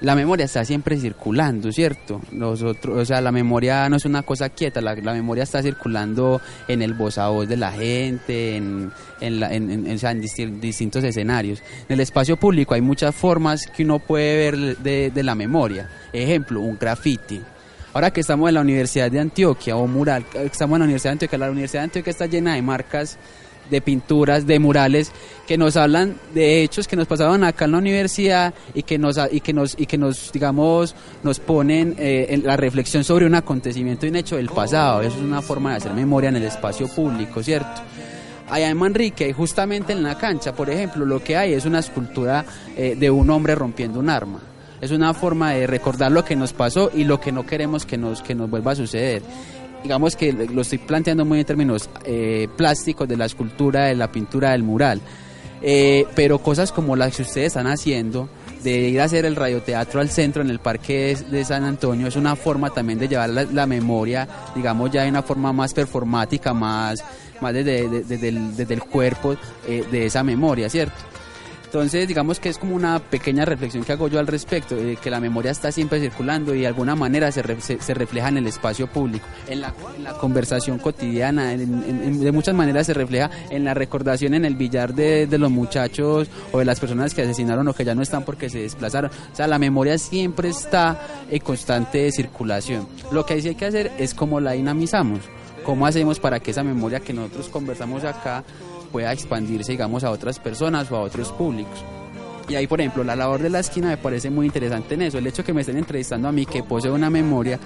[0.00, 2.20] la memoria está siempre circulando, ¿cierto?
[2.32, 6.82] Nosotros, o sea, la memoria no es una cosa quieta, la, memoria está circulando en
[6.82, 11.02] el voz a voz de la gente, en, en, la- en- en- o sea, distintos
[11.04, 11.62] escenarios.
[11.88, 15.88] En el espacio público hay muchas formas que uno puede ver de, de la memoria.
[16.12, 17.40] Ejemplo, un graffiti.
[17.96, 21.14] Ahora que estamos en la Universidad de Antioquia, o mural, estamos en la Universidad de
[21.14, 23.16] Antioquia, la Universidad de Antioquia está llena de marcas
[23.70, 25.12] de pinturas, de murales
[25.46, 29.18] que nos hablan de hechos que nos pasaban acá en la universidad y que nos
[29.32, 33.34] y que nos y que nos digamos nos ponen eh, en la reflexión sobre un
[33.34, 35.00] acontecimiento y un hecho del pasado.
[35.00, 37.80] Eso es una forma de hacer memoria en el espacio público, ¿cierto?
[38.50, 42.44] Allá en Manrique, justamente en la cancha, por ejemplo, lo que hay es una escultura
[42.76, 44.42] eh, de un hombre rompiendo un arma.
[44.86, 47.98] Es una forma de recordar lo que nos pasó y lo que no queremos que
[47.98, 49.20] nos, que nos vuelva a suceder.
[49.82, 54.12] Digamos que lo estoy planteando muy en términos eh, plásticos de la escultura, de la
[54.12, 55.00] pintura, del mural.
[55.60, 58.28] Eh, pero cosas como las que ustedes están haciendo,
[58.62, 62.14] de ir a hacer el radioteatro al centro en el parque de, San Antonio, es
[62.14, 67.02] una forma también de llevar la, memoria, digamos, ya de una forma más performática, más,
[67.40, 69.34] más desde, de- desde el, desde el cuerpo
[69.66, 70.94] eh, de esa memoria, ¿cierto?
[71.80, 75.10] Entonces, digamos que es como una pequeña reflexión que hago yo al respecto, de que
[75.10, 78.86] la memoria está siempre circulando y de alguna manera se, se, refleja en el espacio
[78.86, 79.72] público, en la,
[80.20, 85.26] conversación cotidiana, en- de muchas maneras se refleja en la recordación en el billar de,
[85.26, 88.48] de los muchachos o de las personas que asesinaron o que ya no están porque
[88.50, 89.10] se desplazaron.
[89.32, 92.88] O sea, la memoria siempre está en constante circulación.
[93.12, 95.20] Lo que sí hay que hacer es cómo la dinamizamos,
[95.64, 98.44] cómo hacemos para que esa memoria que nosotros conversamos acá
[98.96, 101.84] pueda expandirse, digamos, a otras personas o a otros públicos.
[102.48, 105.18] Y ahí, por ejemplo, la labor de la esquina me parece muy interesante en eso.
[105.18, 107.58] El hecho que me estén entrevistando a mí, que poseo una memoria,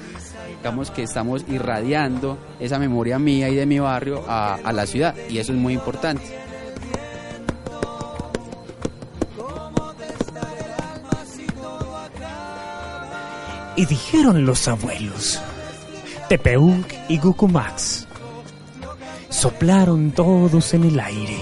[0.58, 5.14] digamos que estamos irradiando esa memoria mía y de mi barrio a, a la ciudad.
[5.28, 6.36] Y eso es muy importante.
[13.76, 15.40] Y dijeron los abuelos,
[16.28, 18.08] Tepeuc y Gucumax,
[19.30, 21.38] soplaron todos en el aire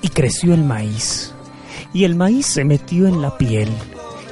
[0.00, 1.34] y creció el maíz.
[1.92, 3.68] Y el maíz se metió en la piel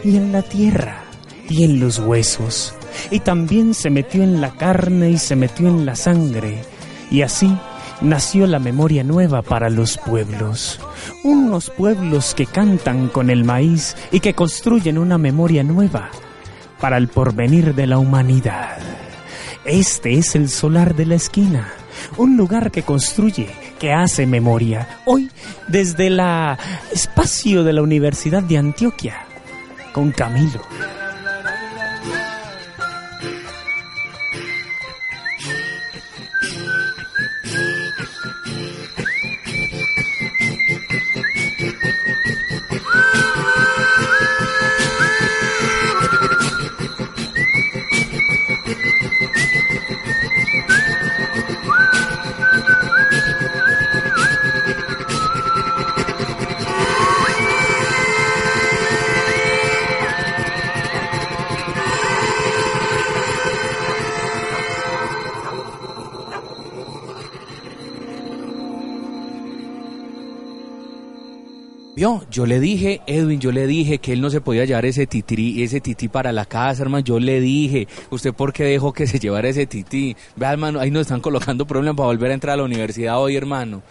[0.02, 1.04] y en la tierra
[1.48, 2.74] y en los huesos.
[3.10, 6.62] Y también se metió en la carne y se metió en la sangre.
[7.10, 7.56] Y así
[8.00, 10.80] nació la memoria nueva para los pueblos.
[11.24, 16.10] Unos pueblos que cantan con el maíz y que construyen una memoria nueva
[16.80, 18.78] para el porvenir de la humanidad.
[19.64, 21.72] Este es el solar de la esquina,
[22.16, 24.88] un lugar que construye, que hace memoria.
[25.04, 25.30] Hoy,
[25.68, 26.58] desde la
[26.92, 29.24] espacio de la Universidad de Antioquia,
[29.92, 30.60] con Camilo.
[72.32, 75.62] Yo le dije, Edwin, yo le dije que él no se podía llevar ese tití,
[75.62, 77.04] ese tití para la casa, hermano.
[77.04, 80.16] Yo le dije, ¿usted por qué dejó que se llevara ese tití?
[80.34, 83.36] Vea, hermano, ahí nos están colocando problemas para volver a entrar a la universidad hoy,
[83.36, 83.82] hermano.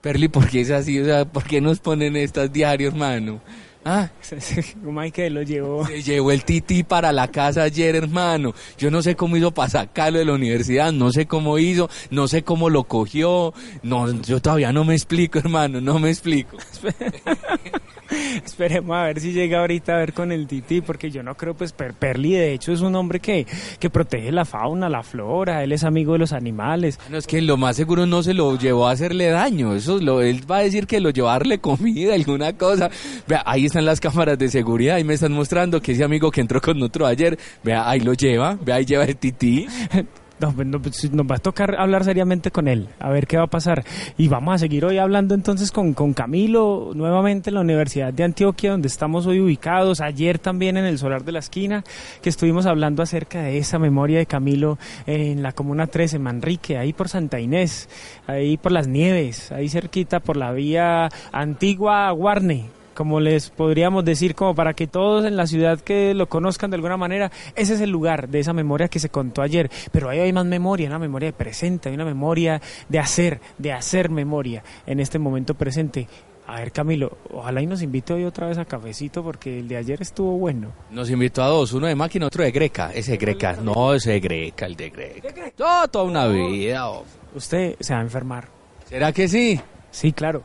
[0.00, 1.00] Perli, ¿por qué es así?
[1.00, 3.40] O sea, ¿por qué nos ponen estas diarios, hermano?
[3.88, 4.10] Ah,
[4.84, 5.86] ¿Cómo hay que lo llevó?
[5.86, 8.52] Se llevó el tití para la casa ayer, hermano.
[8.76, 12.26] Yo no sé cómo hizo para sacarlo de la universidad, no sé cómo hizo, no
[12.26, 13.54] sé cómo lo cogió.
[13.84, 16.56] No, yo todavía no me explico, hermano, no me explico.
[18.44, 21.54] Esperemos a ver si llega ahorita a ver con el Titi, porque yo no creo,
[21.54, 23.46] pues Per- Perli de hecho es un hombre que,
[23.78, 26.98] que protege la fauna, la flora, él es amigo de los animales.
[27.10, 29.74] No, es que lo más seguro no se lo llevó a hacerle daño.
[29.74, 32.90] Eso es lo, él va a decir que lo llevó a darle comida, alguna cosa.
[33.26, 36.40] Vea, ahí están las cámaras de seguridad, ahí me están mostrando que ese amigo que
[36.40, 39.66] entró con nosotros ayer, vea, ahí lo lleva, vea, ahí lleva el tití.
[40.38, 43.44] No, pues, pues, nos va a tocar hablar seriamente con él, a ver qué va
[43.44, 43.84] a pasar.
[44.18, 48.24] Y vamos a seguir hoy hablando entonces con, con Camilo, nuevamente en la Universidad de
[48.24, 50.02] Antioquia, donde estamos hoy ubicados.
[50.02, 51.84] Ayer también en el Solar de la Esquina,
[52.20, 56.92] que estuvimos hablando acerca de esa memoria de Camilo en la Comuna 13, Manrique, ahí
[56.92, 57.88] por Santa Inés,
[58.26, 64.34] ahí por las Nieves, ahí cerquita por la vía antigua Guarne como les podríamos decir,
[64.34, 67.80] como para que todos en la ciudad que lo conozcan de alguna manera, ese es
[67.80, 69.70] el lugar de esa memoria que se contó ayer.
[69.92, 73.72] Pero ahí hay más memoria, una memoria de presente, hay una memoria de hacer, de
[73.72, 76.08] hacer memoria en este momento presente.
[76.48, 79.76] A ver, Camilo, ojalá y nos invite hoy otra vez a cafecito porque el de
[79.76, 80.72] ayer estuvo bueno.
[80.90, 82.92] Nos invitó a dos, uno de máquina, otro de greca.
[82.94, 85.52] Ese de greca, no, ese de greca, el de greca.
[85.58, 86.88] No, toda una vida.
[86.88, 87.04] oh.
[87.34, 88.48] Usted se va a enfermar.
[88.88, 89.60] ¿Será que sí?
[89.90, 90.42] Sí, claro.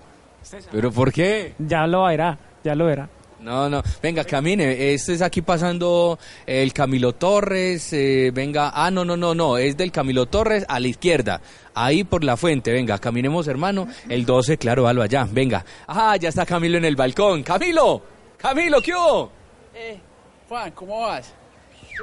[0.71, 1.54] ¿Pero por qué?
[1.60, 3.10] Ya lo verá, ya lo verá.
[3.39, 3.82] No, no.
[4.04, 4.93] Venga, camine.
[4.93, 7.91] Este es aquí pasando el Camilo Torres.
[7.91, 8.71] eh, venga.
[8.75, 9.58] Ah, no, no, no, no.
[9.58, 11.41] Es del Camilo Torres a la izquierda.
[11.73, 12.71] Ahí por la fuente.
[12.71, 13.88] Venga, caminemos, hermano.
[14.08, 15.27] El 12, claro, algo allá.
[15.32, 15.65] Venga.
[15.88, 17.41] Ah, ya está Camilo en el balcón.
[17.41, 18.04] ¡Camilo!
[18.38, 19.32] ¡Camilo, qué hubo!
[19.73, 19.99] Eh,
[20.47, 21.34] Juan, ¿cómo vas?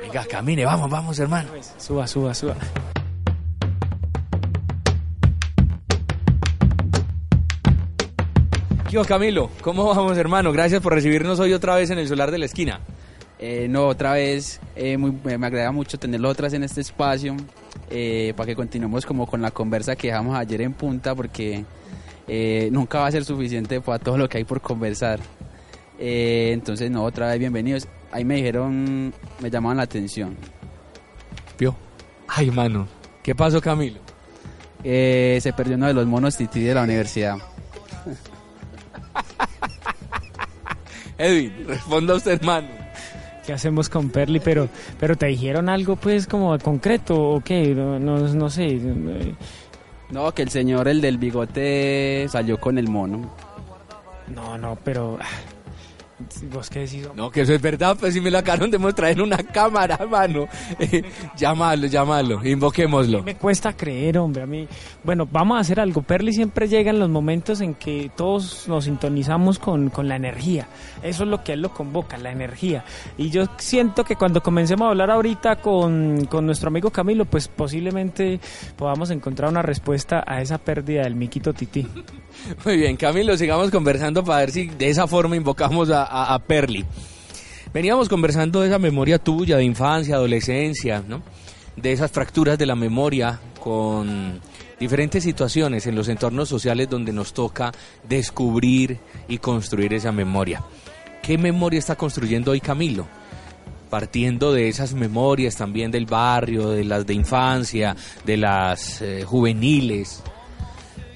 [0.01, 1.51] Venga, camine, vamos, vamos, hermano.
[1.77, 2.57] Suba, suba, suba.
[8.89, 9.51] ¿Qué hubo, Camilo?
[9.61, 10.53] ¿Cómo vamos, hermano?
[10.53, 12.81] Gracias por recibirnos hoy otra vez en el solar de la esquina.
[13.39, 17.37] Eh, no, otra vez, eh, muy- me me agrada mucho tenerlo otras en este espacio
[17.91, 21.65] eh, para que continuemos como con la conversa que dejamos ayer en punta porque
[22.27, 25.21] eh, nunca va a ser suficiente para todo lo que hay por conversar.
[25.99, 27.87] Eh, entonces, no, otra vez bienvenidos.
[28.11, 30.35] Ahí me dijeron, me llamaban la atención.
[31.59, 31.77] ¿Vio?
[32.27, 32.89] Ay, mano.
[33.23, 34.01] ¿Qué pasó, Camilo?
[34.83, 37.37] Eh, se perdió uno de los monos tití de la universidad.
[41.19, 42.69] Edwin, responda usted, hermano.
[43.45, 44.41] ¿Qué hacemos con Perli?
[44.41, 44.69] Pero,
[45.01, 47.75] pero te dijeron algo, pues, como concreto o qué?
[47.75, 48.81] No, no, no sé.
[50.11, 53.31] No, que el señor, el del bigote, salió con el mono.
[54.35, 55.19] No, no, pero.
[56.53, 57.09] ¿Vos qué decís?
[57.15, 59.99] No, que eso es verdad, pues si me lo acabaron de mostrar en una cámara,
[60.11, 60.49] mano.
[60.79, 61.03] Eh,
[61.37, 63.23] llámalo, llámalo, invoquémoslo.
[63.23, 64.67] Me cuesta creer, hombre, a mí.
[65.05, 66.03] Bueno, vamos a hacer algo.
[66.03, 70.69] Perli siempre llega en los momentos en que todos nos sintonizamos con, con la energía.
[71.03, 72.85] Eso es lo que él lo convoca, la energía.
[73.17, 77.49] Y yo siento que cuando comencemos a hablar ahorita con, con nuestro amigo Camilo, pues
[77.49, 78.41] posiblemente
[78.77, 81.87] podamos encontrar una respuesta a esa pérdida del miquito tití.
[82.65, 86.85] Muy bien, Camilo, sigamos conversando para ver si de esa forma invocamos a, a- Perli.
[87.73, 91.23] Veníamos conversando de esa memoria tuya de infancia, adolescencia, ¿no?
[91.77, 94.41] De esas fracturas de la memoria con
[94.81, 97.73] diferentes situaciones en los entornos sociales donde nos toca
[98.09, 98.99] descubrir
[99.29, 100.63] y construir esa memoria.
[101.23, 103.07] ¿Qué memoria está construyendo hoy Camilo?
[103.91, 107.95] Partiendo de esas memorias también del barrio, de las de infancia,
[108.25, 110.23] de las eh, juveniles.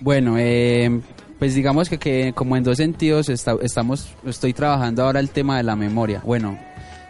[0.02, 1.00] Bueno, eh,
[1.38, 5.56] pues digamos que, que como en dos sentidos está- estamos, estoy trabajando ahora el tema
[5.58, 6.20] de la memoria.
[6.24, 6.58] Bueno,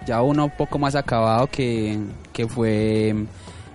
[0.07, 1.99] ya uno un poco más acabado que,
[2.35, 3.15] que fue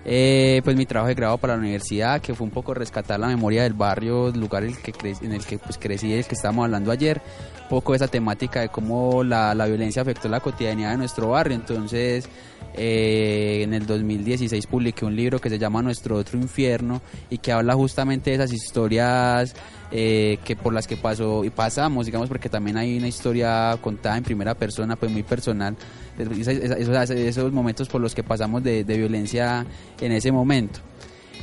[0.05, 3.27] eh, pues mi trabajo de grado para la universidad, que fue un poco rescatar la
[3.27, 6.25] memoria del barrio, el lugar en el que, cre- en el que pues, crecí, del
[6.25, 7.19] que estábamos hablando ayer,
[7.63, 11.55] un poco esa temática de cómo la, la violencia afectó la cotidianidad de nuestro barrio.
[11.55, 12.29] Entonces,
[12.77, 17.51] eh, en el 2016 publiqué un libro que se llama Nuestro Otro Infierno y que
[17.51, 19.55] habla justamente de esas historias
[19.91, 24.17] eh, que por las que pasó y pasamos, digamos, porque también hay una historia contada
[24.17, 25.75] en primera persona, pues muy personal,
[26.19, 29.65] esos, esos momentos por los que pasamos de, de violencia
[29.99, 30.79] en ese momento.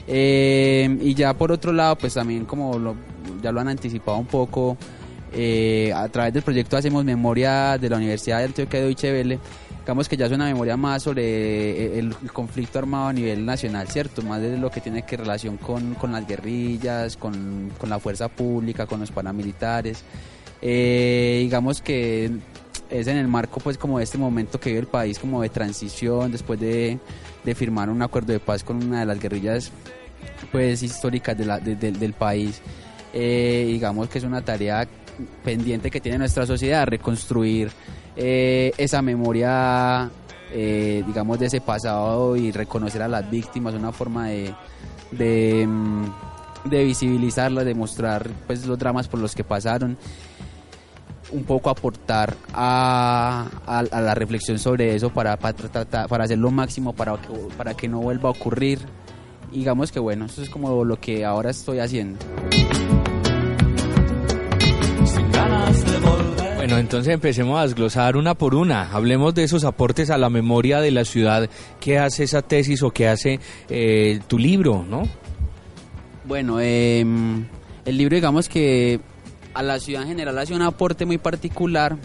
[0.07, 2.97] Eh, y ya por otro lado, pues también como lo-
[3.43, 4.77] ya lo han anticipado un poco,
[5.33, 9.39] eh, a través del proyecto Hacemos Memoria de la Universidad de Antioquia de Deutsche Welle,
[9.85, 13.45] digamos que ya es una memoria más sobre eh, el, el conflicto armado a nivel
[13.45, 14.23] nacional, ¿cierto?
[14.23, 18.29] Más de lo que tiene que relación con, con las guerrillas, con, con la fuerza
[18.29, 20.03] pública, con los paramilitares.
[20.63, 22.31] Eh, digamos que
[22.89, 25.51] es en el marco pues como de este momento que vive el país como de
[25.51, 26.99] transición después de,
[27.45, 29.71] de firmar un acuerdo de paz con una de las guerrillas
[30.53, 32.61] pues históricas de la- de- de- del país
[33.17, 34.89] Eh, digamos que es una tarea
[35.45, 37.71] pendiente que tiene nuestra sociedad, reconstruir
[38.17, 40.11] eh, esa memoria,
[40.53, 44.55] eh, digamos, de ese pasado y reconocer a las víctimas, una forma de,
[45.11, 46.05] de, mm,
[46.71, 49.97] de visibilizarlas, de mostrar pues, los dramas por los que pasaron
[51.33, 56.39] un poco aportar a, a- a la reflexión sobre eso para, para, tratar- para hacer
[56.39, 58.79] lo máximo para que, para que no vuelva a ocurrir.
[59.51, 62.19] Digamos que bueno, eso es como lo que ahora estoy haciendo.
[66.65, 68.91] Bueno, entonces empecemos a desglosar una por una.
[68.91, 72.91] Hablemos de esos aportes a la memoria de la ciudad que hace esa tesis o
[72.91, 73.39] que hace
[73.69, 75.07] eh, tu libro, ¿no?
[76.25, 77.45] Bueno, em,
[77.85, 78.99] el libro digamos que
[79.53, 81.99] a la ciudad en general hace un aporte muy particular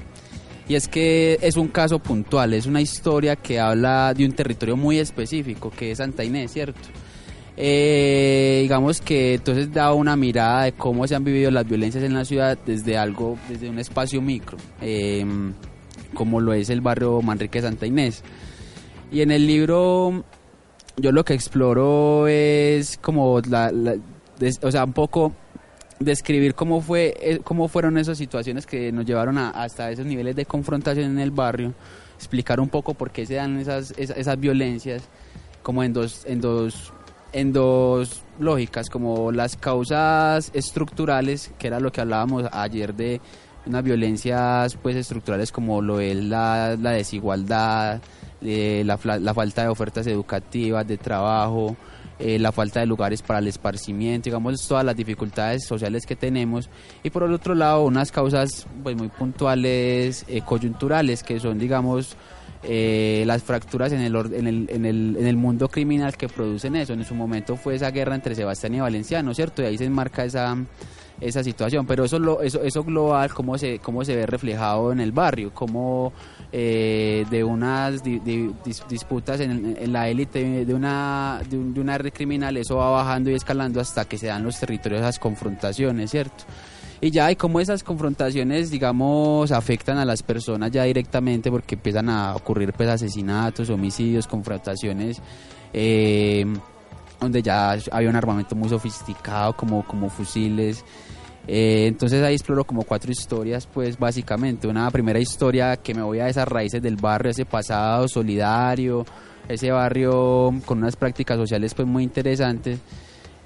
[0.68, 4.76] y es que es un caso puntual, es una historia que habla de un territorio
[4.76, 6.82] muy específico que es Santa Inés, ¿cierto?
[7.62, 12.14] Eh, digamos que entonces da una mirada de cómo se han vivido las violencias en
[12.14, 15.52] la ciudad desde algo, desde un espacio micro, em,
[16.14, 18.24] como lo es el barrio Manrique Santa Inés.
[19.12, 20.24] Y en el libro
[20.96, 23.74] yo lo que exploro es como la,
[24.62, 25.34] o sea, un poco
[26.00, 30.34] describir cómo fue eh, cómo fueron esas situaciones que nos llevaron a- hasta esos niveles
[30.38, 31.74] de confrontación en el barrio,
[32.16, 35.04] explicar un poco por qué se dan esas esas, esas violencias
[35.62, 36.94] como en dos en dos
[37.34, 43.22] en dos lógicas, como las causas estructurales, que era lo que hablábamos ayer de
[43.66, 48.02] unas violencias pues estructurales como lo es la, la desigualdad,
[48.42, 51.76] eh, la, la falta de ofertas educativas, de trabajo,
[52.20, 56.70] eh, la falta de lugares para el esparcimiento, digamos todas las dificultades sociales que tenemos.
[57.04, 62.18] Y por el otro lado unas causas pues muy puntuales, eh, coyunturales que son digamos
[62.64, 66.76] eh, las fracturas en el, en, el, en, el, en el mundo criminal que producen
[66.76, 66.94] eso.
[66.94, 69.62] En su momento fue esa guerra entre Sebastián y Valenciano, ¿cierto?
[69.62, 70.58] Y ahí se enmarca esa,
[71.22, 71.86] esa situación.
[71.86, 75.54] Pero eso, lo, eso, eso global, cómo se, cómo se ve reflejado en el barrio,
[75.54, 76.12] cómo
[76.52, 81.74] eh, de unas di- di- dis- disputas en, en la élite de una, de, un-
[81.74, 85.02] de una red criminal, eso va bajando y escalando hasta que se dan los territorios,
[85.02, 86.44] esas confrontaciones, ¿cierto?
[87.02, 92.10] Y ya, y cómo esas confrontaciones, digamos, afectan a las personas ya directamente porque empiezan
[92.10, 95.22] a ocurrir pues asesinatos, homicidios, confrontaciones,
[95.72, 96.46] eh,
[97.22, 100.84] donde ya había un armamento muy sofisticado como, como fusiles.
[101.48, 104.68] Eh, entonces ahí exploro como cuatro historias, pues básicamente.
[104.68, 109.06] Una primera historia que me voy a esas raíces del barrio, ese pasado solidario,
[109.48, 112.80] ese barrio con unas prácticas sociales pues muy interesantes.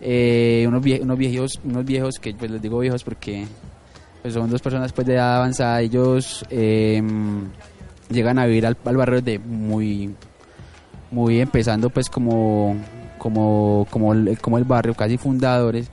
[0.05, 3.45] Eh, unos, vie- viejos, unos viejos que pues les digo viejos porque
[4.21, 7.01] pues son dos personas pues de edad avanzada, ellos eh,
[8.09, 10.13] llegan a vivir al, barrio de muy
[11.09, 12.75] muy empezando pues como
[13.17, 15.89] como como el, como el barrio casi fundadores.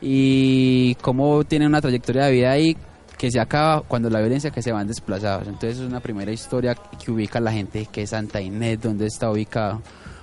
[0.00, 2.76] Y cómo tienen una trayectoria de vida ahí
[3.18, 5.48] que se acaba cuando la violencia que se van desplazados.
[5.48, 9.28] Entonces es una primera historia que ubica la gente que es Santa Inés donde está
[9.30, 9.82] ubicado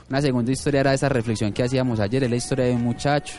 [0.09, 3.35] una segunda historia era esa reflexión que hacíamos ayer es la historia de un muchacho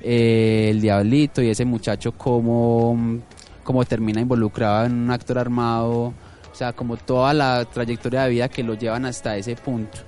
[0.00, 3.20] eh, el diablito y ese muchacho como
[3.62, 6.14] como termina involucrado en un actor armado
[6.52, 9.98] o sea como toda la trayectoria de vida que lo llevan hasta ese punto.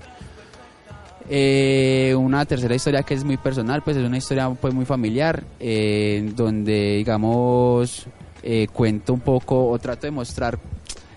[1.29, 5.43] Eh, una tercera historia que es muy personal, pues es una historia pues muy familiar,
[5.59, 8.07] eh, donde digamos
[8.43, 10.59] eh, cuento un poco o trato de mostrar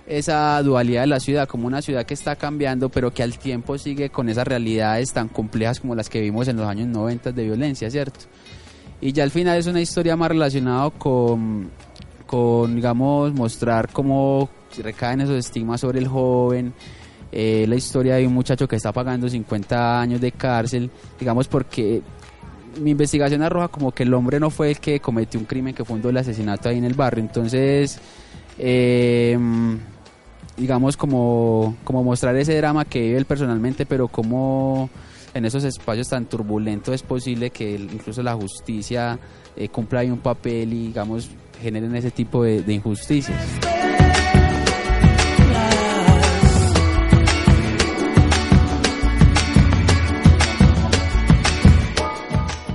[0.08, 3.78] esa dualidad de la ciudad como una ciudad que está cambiando, pero que al tiempo
[3.78, 7.43] sigue con esas realidades tan complejas como las que vimos en los años 90 de
[7.43, 8.22] violencia, ¿cierto?
[9.01, 11.70] Y ya al final es una historia más relacionada con,
[12.26, 14.49] con digamos, mostrar cómo
[14.82, 16.74] recaen esos estigmas sobre el joven,
[17.32, 20.89] eh, la historia de un muchacho que está pagando 50 años de cárcel,
[21.20, 22.01] digamos porque
[22.80, 25.84] mi investigación arroja como que el hombre no fue el que cometió un crimen que
[25.84, 27.99] fundó el asesinato ahí en el barrio, entonces
[28.58, 29.38] eh,
[30.58, 34.89] digamos como, como mostrar ese drama que vive él personalmente, pero como
[35.34, 39.20] en esos espacios tan turbulentos es posible que incluso la justicia
[39.55, 41.30] eh, cumpla ahí un papel y digamos
[41.62, 43.38] generen ese tipo de, de injusticias.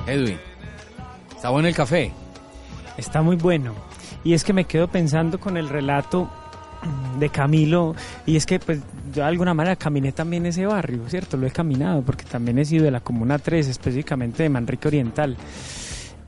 [0.07, 0.39] Edwin,
[1.35, 2.13] ¿está bueno el café?
[2.99, 3.73] Está muy bueno.
[4.25, 6.29] Y es que me quedo pensando con el relato
[7.19, 7.95] de Camilo,
[8.27, 8.81] y es que pues
[9.13, 11.37] yo de alguna manera caminé también ese barrio, ¿cierto?
[11.37, 15.37] Lo he caminado porque también he sido de la Comuna 3, específicamente de Manrique Oriental.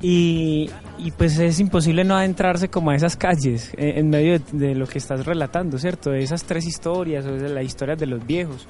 [0.01, 4.67] Y, y, pues es imposible no adentrarse como a esas calles eh, en medio de,
[4.67, 6.11] de lo que estás relatando, ¿cierto?
[6.11, 8.67] De esas tres historias, o de las historias de los viejos.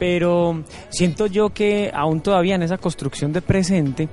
[0.00, 4.08] Pero siento yo que aún todavía en esa construcción de presente,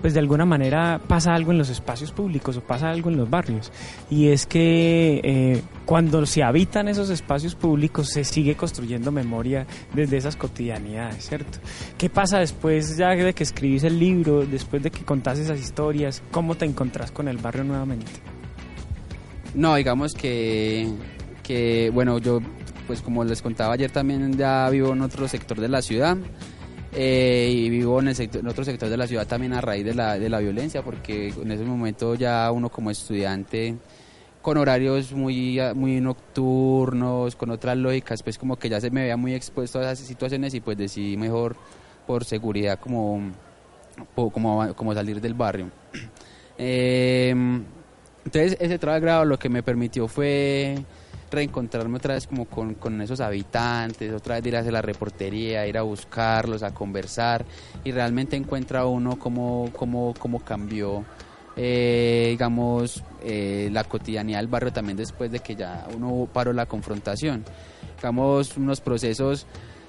[0.00, 3.28] pues de alguna manera pasa algo en los espacios públicos o pasa algo en los
[3.28, 3.72] barrios.
[4.08, 10.16] Y es que eh, cuando se habitan esos espacios públicos se sigue construyendo memoria desde
[10.16, 11.58] esas cotidianidades, ¿cierto?
[11.98, 16.22] ¿Qué pasa después ya de que escribís el libro, después de que contás esas historias?
[16.30, 18.12] ¿Cómo te encontrás con el barrio nuevamente?
[19.54, 20.88] No, digamos que,
[21.42, 22.40] que, bueno, yo,
[22.92, 26.18] pues como les contaba ayer, también ya vivo en otro sector de la ciudad.
[26.92, 29.82] Eh, y vivo en, el sector, en otro sector de la ciudad también a raíz
[29.82, 33.76] de la, de la violencia, porque en ese momento ya uno como estudiante
[34.42, 39.16] con horarios muy, muy nocturnos, con otras lógicas, pues como que ya se me veía
[39.16, 41.56] muy expuesto a esas situaciones y pues decidí mejor
[42.06, 43.22] por seguridad como,
[44.14, 45.70] como, como salir del barrio.
[46.58, 47.30] Eh,
[48.26, 50.84] entonces ese trabajo lo que me permitió fue
[51.32, 55.66] reencontrarme otra vez como con, con, esos habitantes, otra vez ir a hacer la reportería,
[55.66, 57.44] ir a buscarlos, a conversar
[57.82, 61.04] y realmente encuentra uno cómo, cómo, cómo cambió,
[61.56, 66.66] eh, digamos, eh, la cotidianidad del barrio también después de que ya uno paró la
[66.66, 67.44] confrontación.
[67.96, 69.46] Digamos, unos procesos,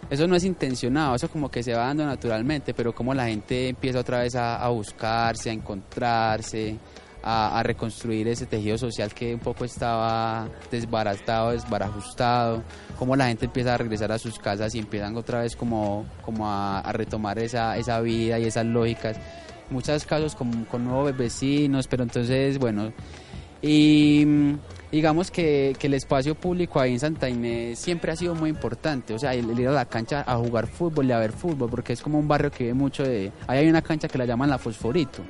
[0.10, 3.70] eso no es intencionado, eso como que se va dando naturalmente, pero como la gente
[3.70, 6.78] empieza otra vez a buscarse, a encontrarse,
[7.24, 12.64] a, reconstruir ese tejido social que un poco estaba desbaratado, desbarajustado,
[13.00, 16.50] cómo la gente empieza a regresar a sus casas y empiezan otra vez como, como
[16.50, 19.18] a, retomar esa, esa vida y esas lógicas.
[19.70, 22.92] Muchos casos con, con nuevos vecinos, pero entonces, bueno,
[23.62, 24.26] y
[24.92, 29.14] digamos que, que, el espacio público ahí en Santa Inés siempre ha sido muy importante,
[29.14, 31.94] o sea, el, ir a la cancha a jugar fútbol y a ver fútbol, porque
[31.94, 33.32] es como un barrio que ve mucho de...
[33.48, 35.24] Ahí hay una cancha que la llaman la Fosforito,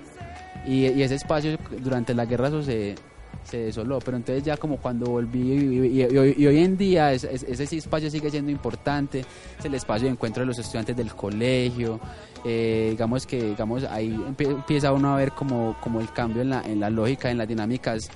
[0.66, 2.96] y, ese espacio durante la guerra se,
[3.44, 8.30] se desoló, pero entonces ya como cuando volví y, hoy, en día ese espacio sigue
[8.30, 9.26] siendo importante,
[9.60, 12.00] es el espacio de encuentro de los estudiantes del colegio,
[12.46, 16.62] eh, digamos que digamos ahí empieza uno a ver como, como el cambio en la,
[16.62, 18.10] en la lógica, en las dinámicas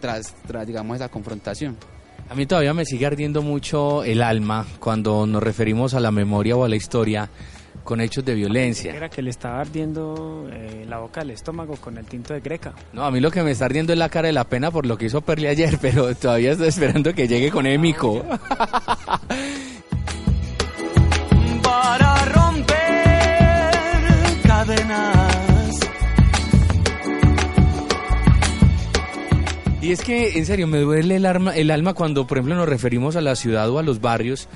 [0.00, 1.76] tras, tras digamos esa confrontación.
[2.28, 6.56] A mí todavía me sigue ardiendo mucho el alma cuando nos referimos a la memoria
[6.56, 7.28] o a la historia
[7.84, 8.92] con hechos de violencia.
[8.94, 12.72] Era que le estaba ardiendo eh, la boca del estómago con el tinto de Greca.
[12.92, 14.86] No, a mí lo que me está ardiendo es la cara de la pena por
[14.86, 18.24] lo que hizo Perli ayer, pero todavía estoy esperando que llegue con Émico.
[21.62, 22.74] Para romper
[24.42, 25.34] cadenas.
[29.82, 32.66] Y es que, en serio, me duele el, alma, el alma cuando, por ejemplo, nos
[32.66, 34.48] referimos a la ciudad o a los barrios,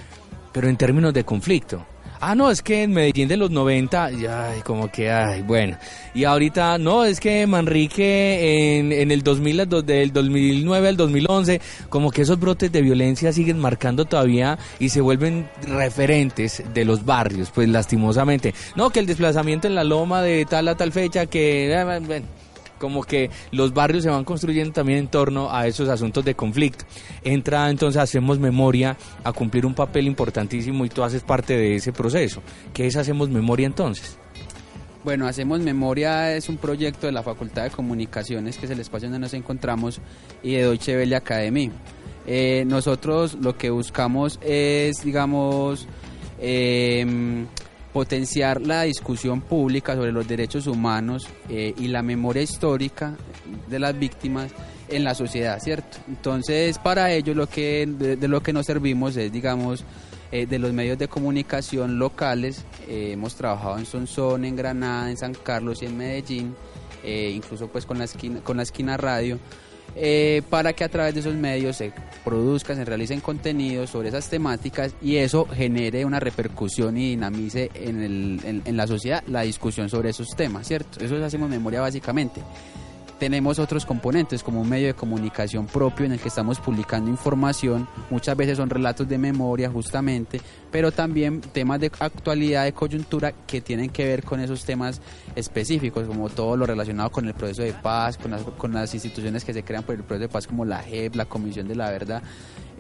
[0.55, 1.85] pero en términos de conflicto.
[2.21, 5.77] Ah, no, es que en Medellín de los 90, ya, como que, ay, bueno.
[6.15, 12.11] Y ahorita, no, es que Manrique en, en el 2000, del 2009 al 2011, como
[12.11, 17.51] que esos brotes de violencia siguen marcando todavía y se vuelven referentes de los barrios,
[17.55, 18.53] pues lastimosamente.
[18.75, 22.01] No, que el desplazamiento en la loma de tal a tal fecha, que, ah,
[22.79, 26.85] como que los barrios se van construyendo también en torno a esos asuntos de conflicto.
[27.23, 31.93] Entra entonces, hacemos memoria a cumplir un papel importantísimo y tú haces parte de ese
[31.93, 32.43] proceso.
[32.73, 34.19] ¿Qué es Hacemos Memoria entonces?
[35.05, 39.09] Bueno, Hacemos Memoria es un proyecto de la Facultad de Comunicaciones, que es el espacio
[39.09, 40.01] donde nos encontramos,
[40.43, 41.71] y de Deutsche Welle Academy.
[42.27, 45.87] Eh, nosotros lo que buscamos es, digamos,
[46.41, 47.07] eh,
[47.93, 53.17] potenciar la discusión pública sobre los derechos humanos eh, y la memoria histórica
[53.69, 54.51] de las víctimas
[54.89, 55.99] en la sociedad, ¿cierto?
[56.07, 59.85] Entonces, para ello lo que de, lo que nos servimos es, digamos,
[60.33, 62.65] eh, de los medios de comunicación locales.
[62.87, 66.55] Eh, hemos trabajado en Sonsón, en Granada, en San Carlos y en Medellín,
[67.05, 69.39] incluso pues con la esquina, con la esquina radio.
[69.97, 71.93] Eh, para que a través de esos medios se
[72.25, 78.03] produzcan, se realicen contenidos sobre esas temáticas y eso genere una repercusión y dinamice en,
[78.03, 81.05] el, en la sociedad la discusión sobre esos temas, ¿cierto?
[81.05, 82.41] Eso es hacemos memoria básicamente
[83.19, 87.89] tenemos otros componentes como un medio de comunicación propio en el que estamos publicando información,
[88.11, 90.41] muchas veces son relatos de memoria justamente,
[90.71, 95.01] pero también temas de actualidad, de coyuntura que tienen que ver con esos temas
[95.35, 99.45] específicos, como todo lo relacionado con el proceso de paz, con las, con las instituciones
[99.45, 101.91] que se crean por el proceso de paz como la JEP, la Comisión de la
[101.91, 102.23] Verdad,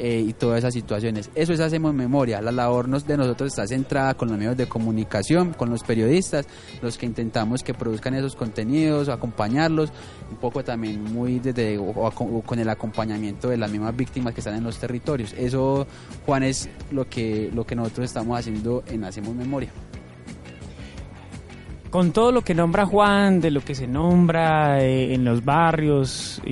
[0.01, 1.28] eh, y todas esas situaciones.
[1.34, 2.41] Eso es Hacemos Memoria.
[2.41, 6.47] La labor de nosotros está centrada con los medios de comunicación, con los periodistas,
[6.82, 9.91] los que intentamos que produzcan esos contenidos, acompañarlos,
[10.30, 11.78] un poco también muy desde
[12.46, 15.32] con el acompañamiento de las mismas víctimas que están en los territorios.
[15.32, 15.86] Eso,
[16.26, 19.70] Juan, es lo que, lo que nosotros estamos haciendo en Hacemos Memoria.
[21.90, 26.42] con todo lo que nombra Juan, de lo que se nombra eh, en los barrios,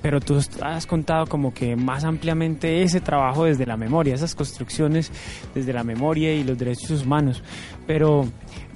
[0.00, 5.10] pero tú has contado como que más ampliamente ese trabajo desde la memoria, esas construcciones
[5.54, 7.42] desde la memoria y los derechos humanos.
[7.86, 8.26] Pero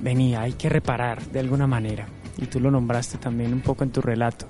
[0.00, 2.08] venía, hay que reparar de alguna manera,
[2.40, 4.46] y tú lo nombraste también un poco en tu relato.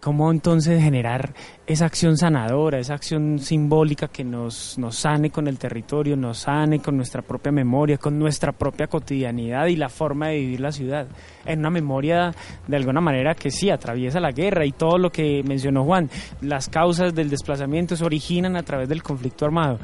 [0.00, 1.34] ¿Cómo entonces generar
[1.66, 6.78] esa acción sanadora, esa acción simbólica que nos, nos sane con el territorio, nos sane
[6.78, 11.08] con nuestra propia memoria, con nuestra propia cotidianidad y la forma de vivir la ciudad?
[11.44, 12.32] En una memoria
[12.68, 16.08] de alguna manera que sí atraviesa la guerra y todo lo que mencionó Juan,
[16.40, 19.80] las causas del desplazamiento se originan a través del conflicto armado.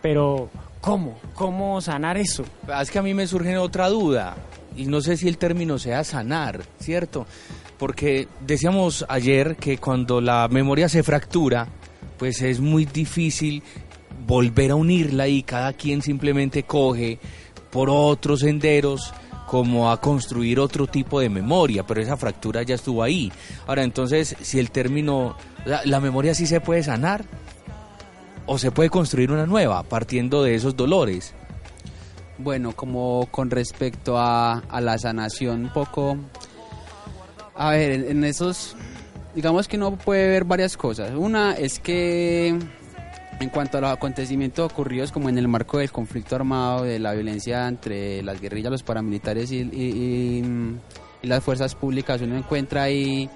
[0.00, 0.48] Pero,
[0.80, 1.18] ¿cómo?
[1.34, 2.44] ¿Cómo sanar eso?
[2.80, 4.36] Es que a mí me surge otra duda
[4.76, 7.26] y no sé si el término sea sanar, ¿cierto?
[7.78, 11.68] porque decíamos ayer que cuando la memoria se fractura,
[12.18, 13.62] pues es muy difícil
[14.26, 17.18] volver a unirla y cada quien simplemente coge
[17.70, 19.12] por otros senderos
[19.46, 23.30] como a construir otro tipo de memoria, pero esa fractura ya estuvo ahí.
[23.66, 27.24] Ahora, entonces, si el término, la, memoria sí se puede sanar
[28.46, 31.34] o se puede construir una nueva partiendo de esos dolores.
[32.38, 36.18] Bueno, como con respecto a, la sanación, un poco
[37.54, 38.76] a ver, en, esos,
[39.34, 41.12] digamos que uno puede ver varias cosas.
[41.14, 46.36] Una es que en cuanto a los acontecimientos ocurridos como en el marco del conflicto
[46.36, 50.42] armado, de la violencia entre las guerrillas, los paramilitares y,
[51.22, 53.28] las fuerzas públicas, uno encuentra ahí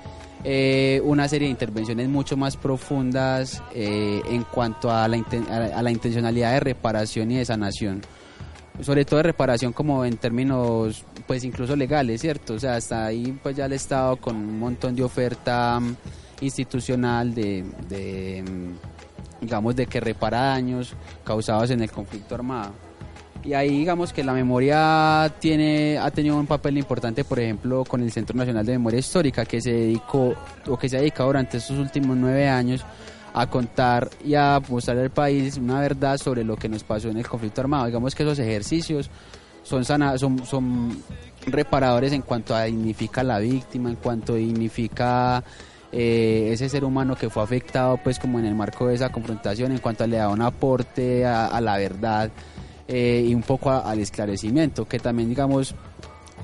[0.44, 5.16] eh, una serie de intervenciones mucho más profundas eh, en cuanto a la,
[5.74, 8.02] a la intencionalidad de reparación y de sanación
[8.82, 12.54] sobre todo de reparación como en términos pues incluso legales, ¿cierto?
[12.54, 15.96] O sea, hasta ahí pues ya el Estado con un montón de oferta mm,
[16.40, 17.62] institucional de,
[18.42, 22.72] mm, digamos de que repara daños causados en el conflicto armado.
[23.42, 28.02] Y ahí digamos que la memoria tiene ha tenido un papel importante, por ejemplo, con
[28.02, 30.34] el Centro Nacional de Memoria Histórica que se dedicó
[30.66, 32.84] o que se ha dedicado durante estos últimos nueve años
[33.32, 37.16] a contar y a mostrar al país una verdad sobre lo que nos pasó en
[37.18, 37.86] el conflicto armado.
[37.86, 39.10] Digamos que esos ejercicios
[39.62, 41.02] son, son, son
[41.46, 45.42] reparadores en cuanto a dignifica la víctima, en cuanto dignifica
[45.92, 49.72] eh, ese ser humano que fue afectado pues como en el marco de esa confrontación,
[49.72, 52.30] en cuanto a le da un aporte a, la verdad
[52.88, 55.74] eh, y un poco al esclarecimiento, que también digamos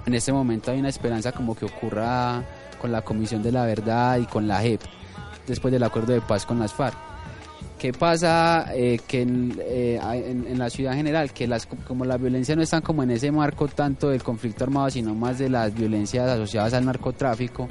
[0.05, 2.43] en este momento hay una esperanza como que ocurra
[2.81, 4.81] con la Comisión de la Verdad y con la JEP
[5.47, 6.97] después del acuerdo de paz con las FARC.
[7.79, 11.33] ¿Qué pasa eh, que eh, en, la ciudad general?
[11.33, 14.89] Que las, como la violencia no está como en ese marco tanto del conflicto armado,
[14.91, 17.69] sino más de las violencias asociadas al narcotráfico,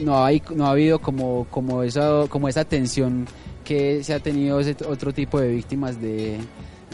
[0.00, 3.26] no, hay, no ha habido como, como, esa, como esa tensión
[3.64, 6.38] que se ha tenido ese otro tipo de víctimas de,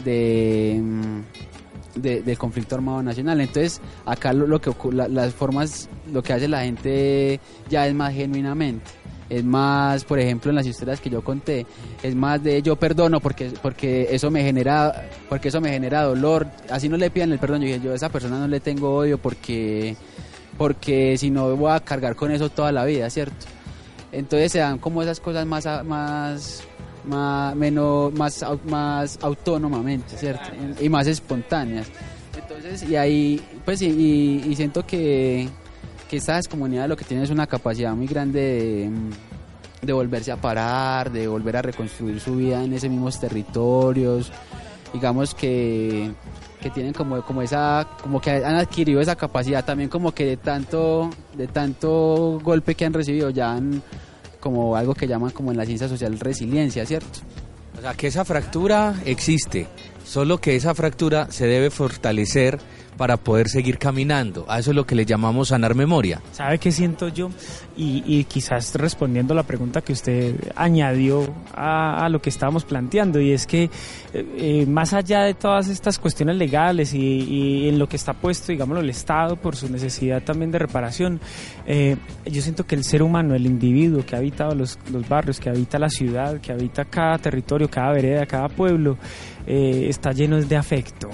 [0.05, 3.41] de, mm, del conflicto armado nacional.
[3.41, 4.71] Entonces, acá lo, que
[5.09, 8.91] las formas, lo que hace la gente ya es más genuinamente
[9.29, 11.65] es más, por ejemplo, en las historias que yo conté,
[12.01, 16.47] es más de yo perdono porque porque eso me genera porque eso me genera dolor,
[16.69, 18.95] así no le pidan el perdón, yo dije, yo a esa persona no le tengo
[18.95, 19.95] odio porque
[20.57, 23.45] porque si no voy a cargar con eso toda la vida, ¿cierto?
[24.11, 26.63] Entonces se dan como esas cosas más más
[27.05, 30.49] más menos más más autónomamente, ¿cierto?
[30.79, 31.87] Y más espontáneas.
[32.37, 35.49] Entonces, y ahí pues y, y siento que
[36.07, 38.89] que estas comunidades lo que tienen es una capacidad muy grande
[39.81, 44.31] de, volverse a parar, de volver a reconstruir su vida en esos mismos territorios.
[44.93, 46.11] Digamos que,
[46.61, 50.37] que tienen como, como esa, como que han adquirido esa capacidad también como que de
[50.37, 53.83] tanto, de tanto golpe que han recibido ya han
[54.39, 57.19] como algo que llaman como en la ciencia social resiliencia, ¿cierto?
[57.77, 59.67] O sea, que esa fractura existe,
[60.05, 62.59] solo que esa fractura se debe fortalecer
[62.97, 64.45] para poder seguir caminando.
[64.49, 66.21] A eso es lo que le llamamos sanar memoria.
[66.31, 67.29] ¿Sabe qué siento yo?
[67.77, 73.31] Y, quizás respondiendo a la pregunta que usted añadió a, lo que estábamos planteando, y
[73.31, 73.69] es que eh,
[74.13, 78.81] eh, más allá de todas estas cuestiones legales y, en lo que está puesto, digámoslo,
[78.81, 81.21] el Estado por su necesidad también de reparación,
[81.67, 85.39] eh, yo siento que el ser humano, el individuo que ha habitado los, los barrios,
[85.39, 88.97] que habita la ciudad, que habita cada territorio, cada vereda, cada pueblo,
[89.45, 91.09] está lleno de afecto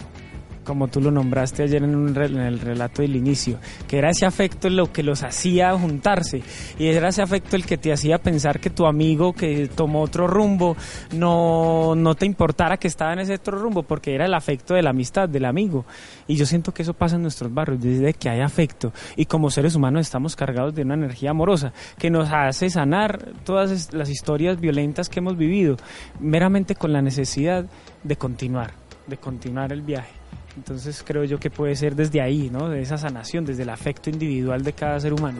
[0.64, 4.92] como tú lo nombraste ayer en, el relato del inicio, que era ese afecto lo
[4.92, 6.42] que los hacía juntarse
[6.80, 10.28] y era ese afecto el que te hacía pensar que tu amigo que tomó otro
[10.28, 10.76] rumbo
[11.12, 14.82] no, no te importara que estaba en ese otro rumbo porque era el afecto de
[14.82, 15.86] la amistad, del amigo.
[16.28, 19.50] Y yo siento que eso pasa en nuestros barrios, desde que hay afecto y como
[19.50, 24.60] seres humanos estamos cargados de una energía amorosa que nos hace sanar todas las historias
[24.60, 25.78] violentas que hemos vivido
[26.20, 27.66] meramente con la necesidad
[28.04, 28.74] de continuar,
[29.08, 30.23] de continuar el viaje.
[30.56, 32.70] Entonces creo yo que puede ser desde ahí, ¿no?
[32.70, 35.40] De esa sanación, desde el afecto individual de cada ser humano.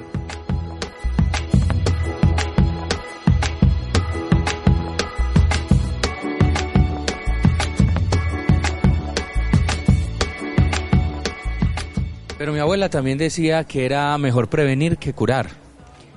[12.38, 15.48] Pero mi abuela también decía que era mejor prevenir que curar.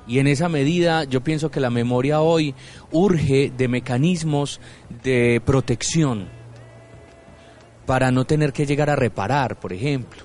[0.08, 2.54] Y en esa medida yo pienso que la memoria hoy
[2.90, 4.60] urge de mecanismos
[5.04, 6.35] de protección
[7.86, 10.22] para no tener que llegar a reparar, por ejemplo.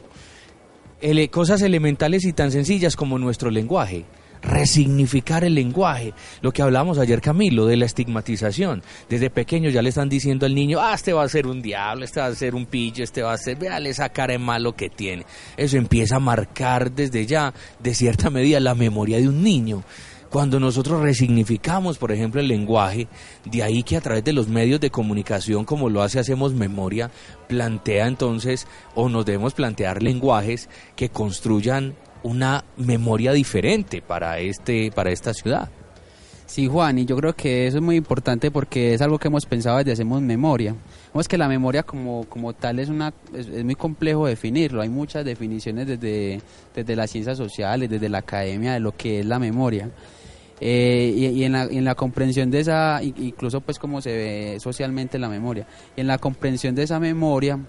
[0.99, 4.05] Ele- cosas elementales y tan sencillas como nuestro lenguaje.
[4.43, 6.13] Resignificar el lenguaje.
[6.41, 8.81] Lo que hablamos ayer, Camilo, de la estigmatización.
[9.07, 12.03] Desde pequeño ya le están diciendo al niño, ah, este va a ser un diablo,
[12.05, 14.75] este va a ser un pillo, este va a ser, véale esa cara de malo
[14.75, 15.25] que tiene.
[15.57, 19.83] Eso empieza a marcar desde ya, de cierta medida, la memoria de un niño.
[20.31, 23.09] Cuando nosotros resignificamos, por ejemplo, el lenguaje,
[23.43, 27.11] de ahí que a través de los medios de comunicación, como lo hace Hacemos Memoria,
[27.49, 28.65] plantea entonces,
[28.95, 35.69] o nos debemos plantear lenguajes que construyan una memoria diferente para, este, para esta ciudad.
[36.45, 39.45] Sí, Juan, y yo creo que eso es muy importante porque es algo que hemos
[39.45, 40.75] pensado desde Hacemos Memoria.
[41.13, 44.81] Vemos que la memoria como, como tal es, una, es, es muy complejo definirlo.
[44.81, 46.41] Hay muchas definiciones desde,
[46.73, 49.91] desde las ciencias sociales, desde la academia, de lo que es la memoria.
[50.63, 54.15] Eh, y, y en, la, y en la comprensión de esa, incluso pues como se
[54.15, 57.59] ve socialmente la memoria, y en la comprensión de esa memoria,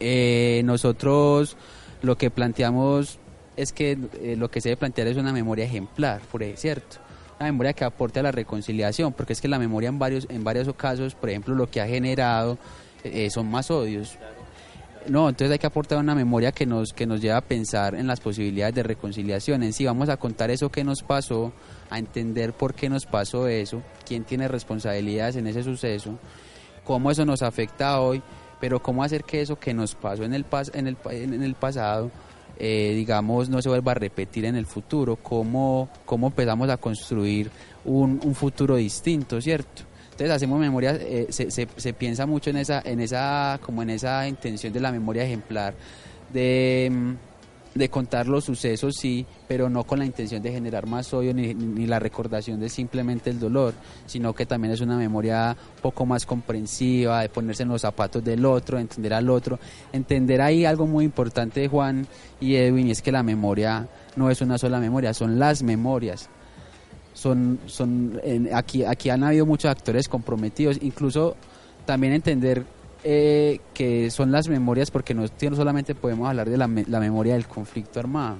[0.00, 1.58] eh, nosotros
[2.00, 3.18] lo que planteamos
[3.56, 6.96] es que eh, lo que se debe plantear es una memoria ejemplar, por ahí, ¿cierto?
[7.38, 10.42] Una memoria que aporte a la reconciliación, porque es que la memoria en varios, en
[10.42, 12.58] varios casos, por ejemplo, lo que ha generado
[13.04, 14.18] eh, son más odios.
[15.08, 18.08] No, entonces hay que aportar una memoria que nos, que nos lleva a pensar en
[18.08, 19.62] las posibilidades de reconciliación.
[19.62, 21.52] En sí, vamos a contar eso que nos pasó,
[21.90, 26.18] a entender por qué nos pasó eso, quién tiene responsabilidades en ese suceso,
[26.84, 28.20] cómo eso nos afecta hoy,
[28.60, 31.54] pero cómo hacer que eso que nos pasó en el, pas- en el, en el
[31.54, 32.10] pasado,
[32.58, 37.48] eh, digamos, no se vuelva a repetir en el futuro, cómo, cómo empezamos a construir
[37.84, 39.82] un, un futuro distinto, ¿cierto?
[40.16, 44.26] Entonces hacemos memoria, eh, se, se, piensa mucho en esa, en esa, como en esa
[44.26, 45.74] intención de la memoria ejemplar,
[46.32, 51.12] de, mm, de contar los sucesos, sí, pero no con la intención de generar más
[51.12, 53.74] odio ni, ni la recordación de simplemente el dolor,
[54.06, 58.24] sino que también es una memoria un poco más comprensiva, de ponerse en los zapatos
[58.24, 59.58] del otro, de entender al otro,
[59.92, 62.06] entender ahí algo muy importante Juan
[62.40, 63.86] y Edwin, y es que la memoria
[64.16, 66.30] no es una sola memoria, son las memorias
[67.16, 68.20] son, son
[68.52, 71.34] aquí, aquí han habido muchos actores comprometidos, incluso
[71.86, 72.64] también entender
[73.04, 77.32] eh, que son las memorias, porque no, no solamente podemos hablar de la, la memoria
[77.32, 78.36] del conflicto armado,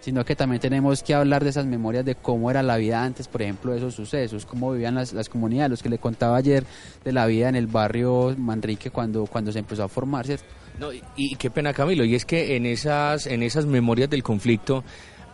[0.00, 3.26] sino que también tenemos que hablar de esas memorias de cómo era la vida antes,
[3.26, 6.64] por ejemplo, de esos sucesos, cómo vivían las, las comunidades, los que le contaba ayer
[7.02, 10.44] de la vida en el barrio Manrique cuando, cuando se empezó a formar, ¿cierto?
[10.78, 14.22] No, y, y qué pena Camilo, y es que en esas, en esas memorias del
[14.22, 14.84] conflicto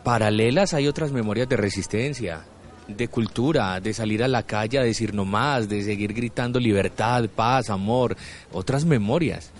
[0.02, 2.44] paralelas hay otras memorias de resistencia,
[2.88, 7.28] de cultura, de salir a la calle a decir no más, de seguir gritando libertad,
[7.34, 8.16] paz, amor,
[8.52, 9.50] otras memorias.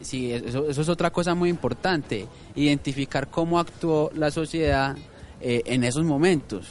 [0.00, 4.96] Sí, eso, eso es otra cosa muy importante, identificar cómo actuó la sociedad
[5.40, 6.68] eh, en esos momentos,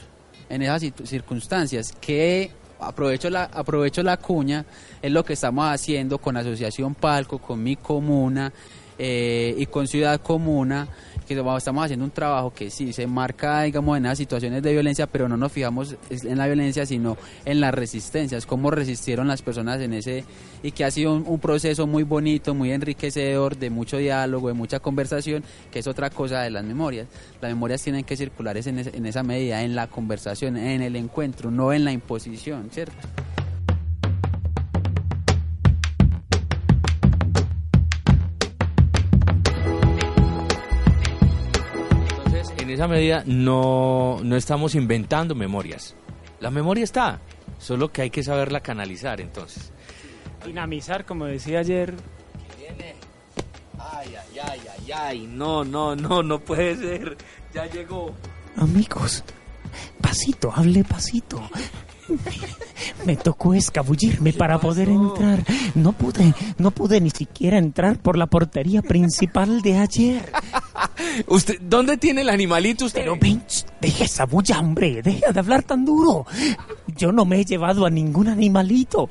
[0.50, 4.66] en esas circunstancias, que aprovecho la, aprovecho la cuña,
[5.02, 8.52] es lo que estamos haciendo con Asociación Palco, con mi comuna
[8.98, 10.88] eh, y con Ciudad Comuna,
[11.36, 15.08] que estamos haciendo un trabajo que sí se marca, digamos, en las situaciones de violencia,
[15.08, 19.80] pero no nos fijamos en la violencia, sino en las resistencias, cómo resistieron las personas
[19.82, 20.24] en ese,
[20.64, 24.80] y que ha sido un, proceso muy bonito, muy enriquecedor, de mucho diálogo, de mucha
[24.80, 27.08] conversación, que es otra cosa de las memorias.
[27.42, 31.50] Las memorias tienen que circular es en esa medida, en la conversación, en el encuentro,
[31.52, 33.08] no en la imposición, ¿cierto?
[42.74, 45.96] Esa medida no, no estamos inventando memorias.
[46.40, 47.20] La memoria está,
[47.60, 49.72] solo que hay que saberla canalizar entonces.
[50.46, 51.94] Dinamizar, como decía ayer.
[53.78, 57.18] Ay, ay, ay, ay, ay, no, no, no, no puede ser.
[57.54, 58.14] Ya llegó.
[58.56, 59.24] Amigos,
[60.02, 61.42] pasito, hable pasito.
[63.06, 65.44] Me tocó escabullirme para poder entrar.
[65.76, 70.32] No pude, no pude ni siquiera entrar por la portería principal de ayer.
[71.28, 73.02] ¿Usted dónde tiene el animalito usted?
[73.02, 76.26] Pero ven, ch, deja esa bulla, hombre, deja de hablar tan duro.
[76.96, 79.10] Yo no me he llevado a ningún animalito.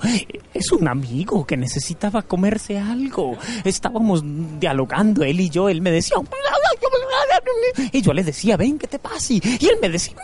[0.52, 3.36] Es un amigo que necesitaba comerse algo.
[3.64, 4.22] Estábamos
[4.58, 5.68] dialogando él y yo.
[5.68, 6.16] Él me decía...
[7.92, 9.32] Y yo le decía, ven, ¿qué te pasa?
[9.32, 10.14] Y él me decía...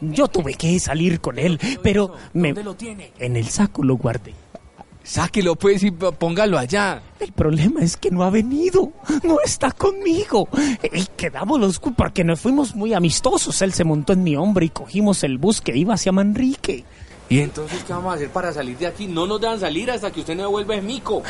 [0.00, 2.14] Yo tuve que salir con él, pero...
[2.32, 3.12] me- ¿Dónde lo tiene?
[3.18, 4.34] En el saco lo guardé.
[5.02, 7.00] Sáquelo pues y póngalo allá.
[7.20, 10.48] El problema es que no ha venido, no está conmigo.
[10.92, 13.62] Y quedamos los porque nos fuimos muy amistosos.
[13.62, 16.84] Él se montó en mi hombro y cogimos el bus que iba hacia Manrique.
[17.28, 19.06] ¿Y entonces qué vamos a hacer para salir de aquí?
[19.06, 21.22] No nos dejan salir hasta que usted no devuelva el mico.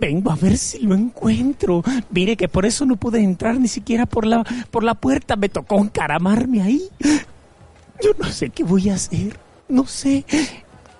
[0.00, 1.82] Vengo a ver si lo encuentro.
[2.10, 5.36] Mire que por eso no pude entrar ni siquiera por la, por la puerta.
[5.36, 6.82] Me tocó encaramarme ahí.
[8.02, 9.38] Yo no sé qué voy a hacer.
[9.68, 10.24] No sé.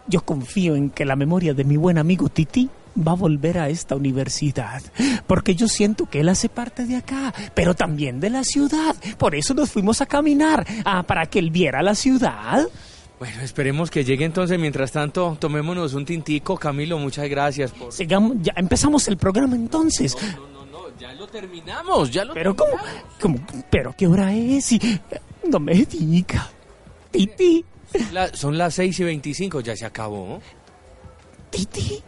[0.06, 3.68] Yo confío en que la memoria de mi buen amigo Titi va a volver a
[3.68, 4.82] esta universidad.
[5.26, 8.96] Porque yo siento que él hace parte de acá, pero también de la ciudad.
[9.18, 10.66] Por eso nos fuimos a caminar.
[10.84, 12.66] Ah, para que él viera la ciudad.
[13.20, 14.58] Bueno, esperemos que llegue entonces.
[14.58, 16.56] Mientras tanto, tomémonos un tintico.
[16.56, 17.92] Camilo, muchas gracias por...
[17.92, 20.16] Sigamos, ya empezamos el programa entonces.
[20.98, 22.72] Ya lo terminamos, ya lo Pero ¿cómo?
[23.20, 23.36] ¿Cómo?
[23.70, 24.72] ¿Pero qué hora es?
[24.72, 25.00] Y,
[25.48, 26.48] no me diga.
[27.10, 27.64] Titi,
[28.12, 30.40] La- son las 6 y 25, ya se acabó.
[31.50, 32.02] Titi.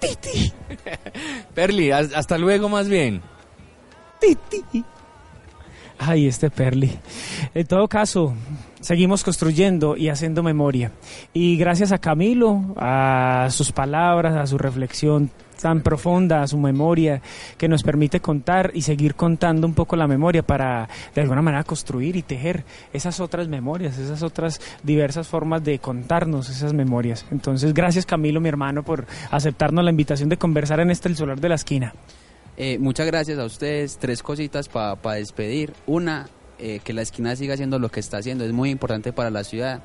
[0.00, 0.52] Titi.
[1.54, 3.22] Perli, has- hasta luego más bien.
[4.20, 4.84] Titi.
[5.98, 6.96] Ay, este Perli.
[7.54, 8.34] En todo caso,
[8.84, 10.92] seguimos construyendo y haciendo memoria.
[11.32, 15.30] Y gracias a Camilo, a sus palabras, a su reflexión
[15.60, 17.22] tan profunda, a su memoria,
[17.56, 21.64] que nos permite contar y seguir contando un poco la memoria para de alguna manera
[21.64, 27.24] construir y tejer esas otras memorias, esas otras diversas formas de contarnos esas memorias.
[27.30, 31.40] Entonces, gracias Camilo, mi hermano, por aceptarnos la invitación de conversar en este El Solar
[31.40, 31.94] de la Esquina.
[32.58, 33.96] Eh, muchas gracias a ustedes.
[33.96, 35.72] Tres cositas para despedir.
[35.86, 36.28] Una,
[36.64, 38.42] eh, que la esquina siga haciendo lo que está haciendo.
[38.42, 39.84] Es muy importante para la ciudad,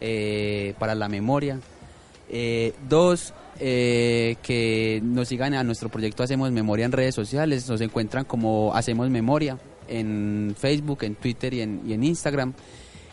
[0.00, 1.60] eh, para la memoria.
[2.28, 7.68] Eh, dos, eh, que nos sigan a nuestro proyecto Hacemos Memoria en redes sociales.
[7.68, 9.56] Nos encuentran como Hacemos Memoria
[9.86, 12.54] en Facebook, en Twitter y en, y en Instagram.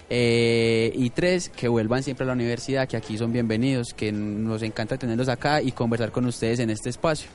[0.09, 4.63] Eh, y tres, que vuelvan siempre a la universidad, que aquí son bienvenidos, que nos
[4.63, 7.29] encanta tenerlos acá y conversar con ustedes en este espacio.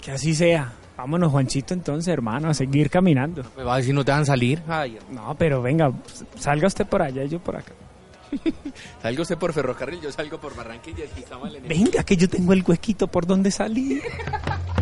[0.00, 0.72] Que así sea.
[0.96, 3.42] Vámonos, Juanchito, entonces, hermano, a seguir caminando.
[3.56, 4.62] Me va a decir no te dejan salir.
[4.68, 5.90] Ay, No, pero venga,
[6.38, 7.72] salga usted por allá y yo por acá.
[9.02, 11.04] salga usted por ferrocarril, yo salgo por Barranquilla.
[11.10, 14.02] Aquí está mal en el- Venga, que yo tengo el huequito por donde salir.